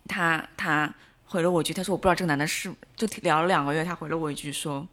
[0.07, 0.93] 他他
[1.25, 4.87] 回了我一句，他说我不知道这个男的是，就聊了两个月，他回了我一句说，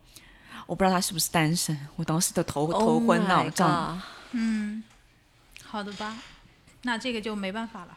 [0.69, 1.75] 我不知道他是不是单身。
[1.97, 3.93] 我当时的头头昏脑胀。
[3.93, 3.99] Oh
[4.33, 4.85] 嗯，
[5.65, 6.15] 好的吧，
[6.83, 7.97] 那这个就没办法了。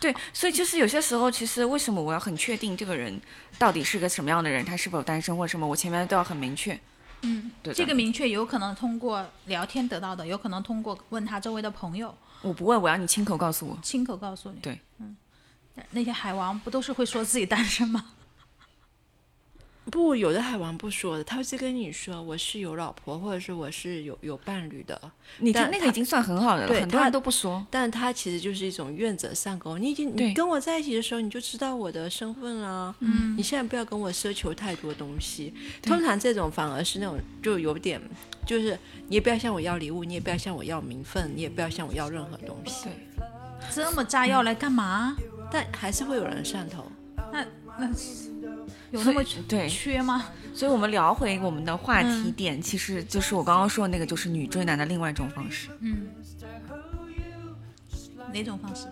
[0.00, 3.20] 对，所以就是有些时候，其实为什么我要很确定这个人
[3.56, 6.76] 到底是个什么样的人，他是否单身或者什么，我前面都要很明确。
[7.20, 13.78] 嗯，对这个明确有可能通过聊天得到的，有可能通过问他周围的朋友我不问，我要你亲口告诉我。
[13.80, 14.58] 亲口告诉你。
[14.58, 15.16] 对，嗯，
[15.92, 18.06] 那些海王不都是会说自己单身吗？
[19.90, 24.98] 不，有的海王不说的，他会跟你说我是有老婆，或者是我是有有伴侣的。
[25.38, 27.66] 你看那个已经算很好的了，对很多人都不说。
[27.68, 29.76] 但他其实就是一种愿者上钩。
[29.76, 32.94] 你已经你跟我在一起的时候，你就知道我的身份了。
[33.00, 35.52] 嗯，你现在不要跟我奢求太多东西。
[35.82, 38.00] 通常这种反而是那种就有点，
[38.46, 38.78] 就是
[39.08, 42.84] 你也不要向我要礼物，你也不要向我要名分，你也不要向我要任何东西。
[42.84, 42.92] 对，
[43.74, 45.16] 这么炸药来干嘛？
[45.50, 46.84] 但还是会有人上头。
[47.32, 47.44] 那
[47.78, 47.92] 那
[48.90, 50.26] 有那么对，缺吗？
[50.54, 55.68] 所以我们聊回我们的话题嗯点，其实就是我刚刚说的那个，就是女追男的另外一种方式。
[55.80, 56.08] 嗯，
[58.32, 58.86] 哪种方式？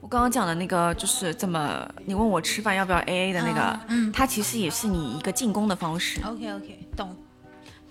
[0.00, 6.20] 我刚刚讲的那个，就是怎么，你问我吃饭要不要 A A 的那个，啊嗯它其实也是你一个进攻的方式。
[6.24, 7.16] ，OK OK，懂。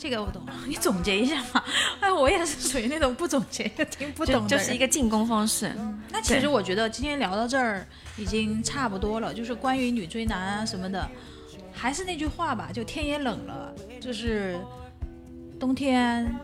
[0.02, 1.64] 这个我懂， 你总结一下嘛。
[2.00, 5.72] 哎，我也是属于那种不总结就听不懂的人就是一个进攻方式。
[6.10, 7.86] 那其实我觉得今天聊到这儿
[8.18, 11.08] 已经差不多了，就是关于女追男啊什么的，
[11.72, 14.60] 还是那句话吧，就天也冷了，就是
[15.60, 16.36] 冬天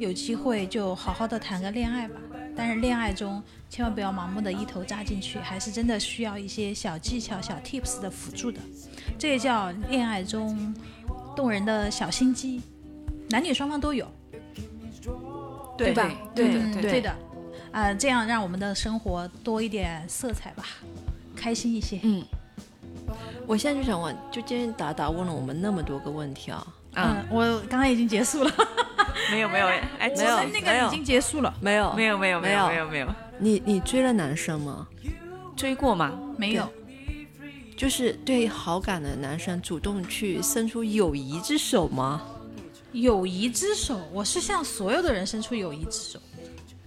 [0.00, 2.16] 有机会就好好的谈个恋爱吧。
[2.56, 8.58] 但是恋爱中千万不要盲目的一头扎进去，还是真的需要一些小技巧、小 tips 的辅助的。
[9.16, 10.74] 这也叫恋爱中
[11.36, 12.60] 动人的小心机，
[13.32, 14.06] 男女双方都有。
[15.76, 16.08] 对吧？
[16.34, 17.00] 对的，嗯对对。
[17.00, 17.16] 的，
[17.72, 20.64] 啊、这样让我们的生活多一点色彩吧，
[21.34, 21.98] 开心一些。
[22.02, 22.22] 嗯。
[23.46, 28.52] 我现在就想问，就今天达达问了我们那么多个问题啊，啊，嗯，我刚刚已经结束了，
[29.32, 31.92] 没有没有，哎，没有那个已经结束了，没有。
[31.94, 32.86] 没有没有没有没有。
[32.86, 33.08] 没有
[33.38, 34.86] 你你追了男生吗？
[35.56, 36.12] 追过吗？
[36.36, 36.68] 没有，
[37.76, 42.22] 就是对好感的男生主动去伸出友谊之手吗？
[42.92, 46.20] 友谊之手，我是向所有的人伸出友谊之手。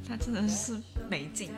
[0.07, 0.79] 他真的是
[1.09, 1.51] 没劲。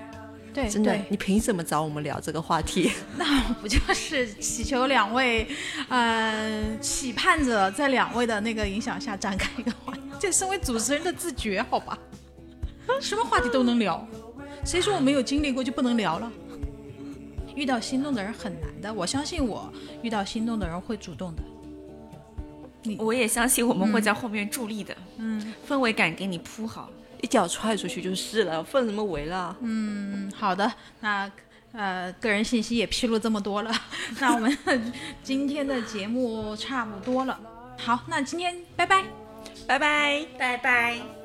[0.54, 2.91] 对，真的，你凭什么找我们聊这个话题？
[3.16, 5.48] 那不就是祈求两位，
[5.89, 12.00] 呃，期盼着在两位的那个影响下展开一个话题，这身为主持人的自觉，好吧？
[13.00, 14.08] 什么话题都能聊，
[14.66, 16.32] 谁说我没有经历过就不能聊了？
[17.54, 19.72] 遇到心动的人很难的，我相信我
[20.02, 21.43] 遇到心动的人会主动的。
[22.99, 26.89] 我也相信我们会在后面助力的，嗯氛围感给你铺好。
[27.21, 29.55] 一脚踹出去就是了，分什么围了？
[29.61, 31.29] 嗯，好的，那
[31.71, 33.71] 呃，个人信息也披露这么多了，
[34.21, 34.55] 那我们
[35.23, 37.39] 今天的节目差不多了。
[37.77, 39.03] 好，那今天拜拜。
[39.65, 41.16] 拜拜拜拜。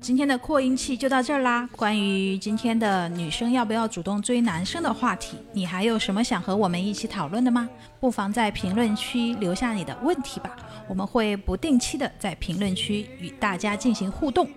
[0.00, 1.68] 今天的扩音器就到这儿啦。
[1.76, 7.68] 关于今天的女生要不要主动追男生的话题，你还有什么想和我们一起讨论的吗？
[8.00, 10.56] 不妨在评论区留下你的问题吧，
[10.88, 14.48] 我们会不定期的在评论区与大家进行互动。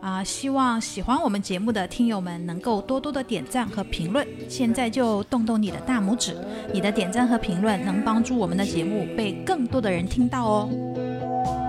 [0.00, 4.26] 啊、希望喜欢我们节目的听友们能够多多的点赞和评论。
[4.50, 6.36] 现在就动动你的大拇指，
[6.74, 11.63] 你的点赞和评论能帮助我们的节目被更多的人听到哦。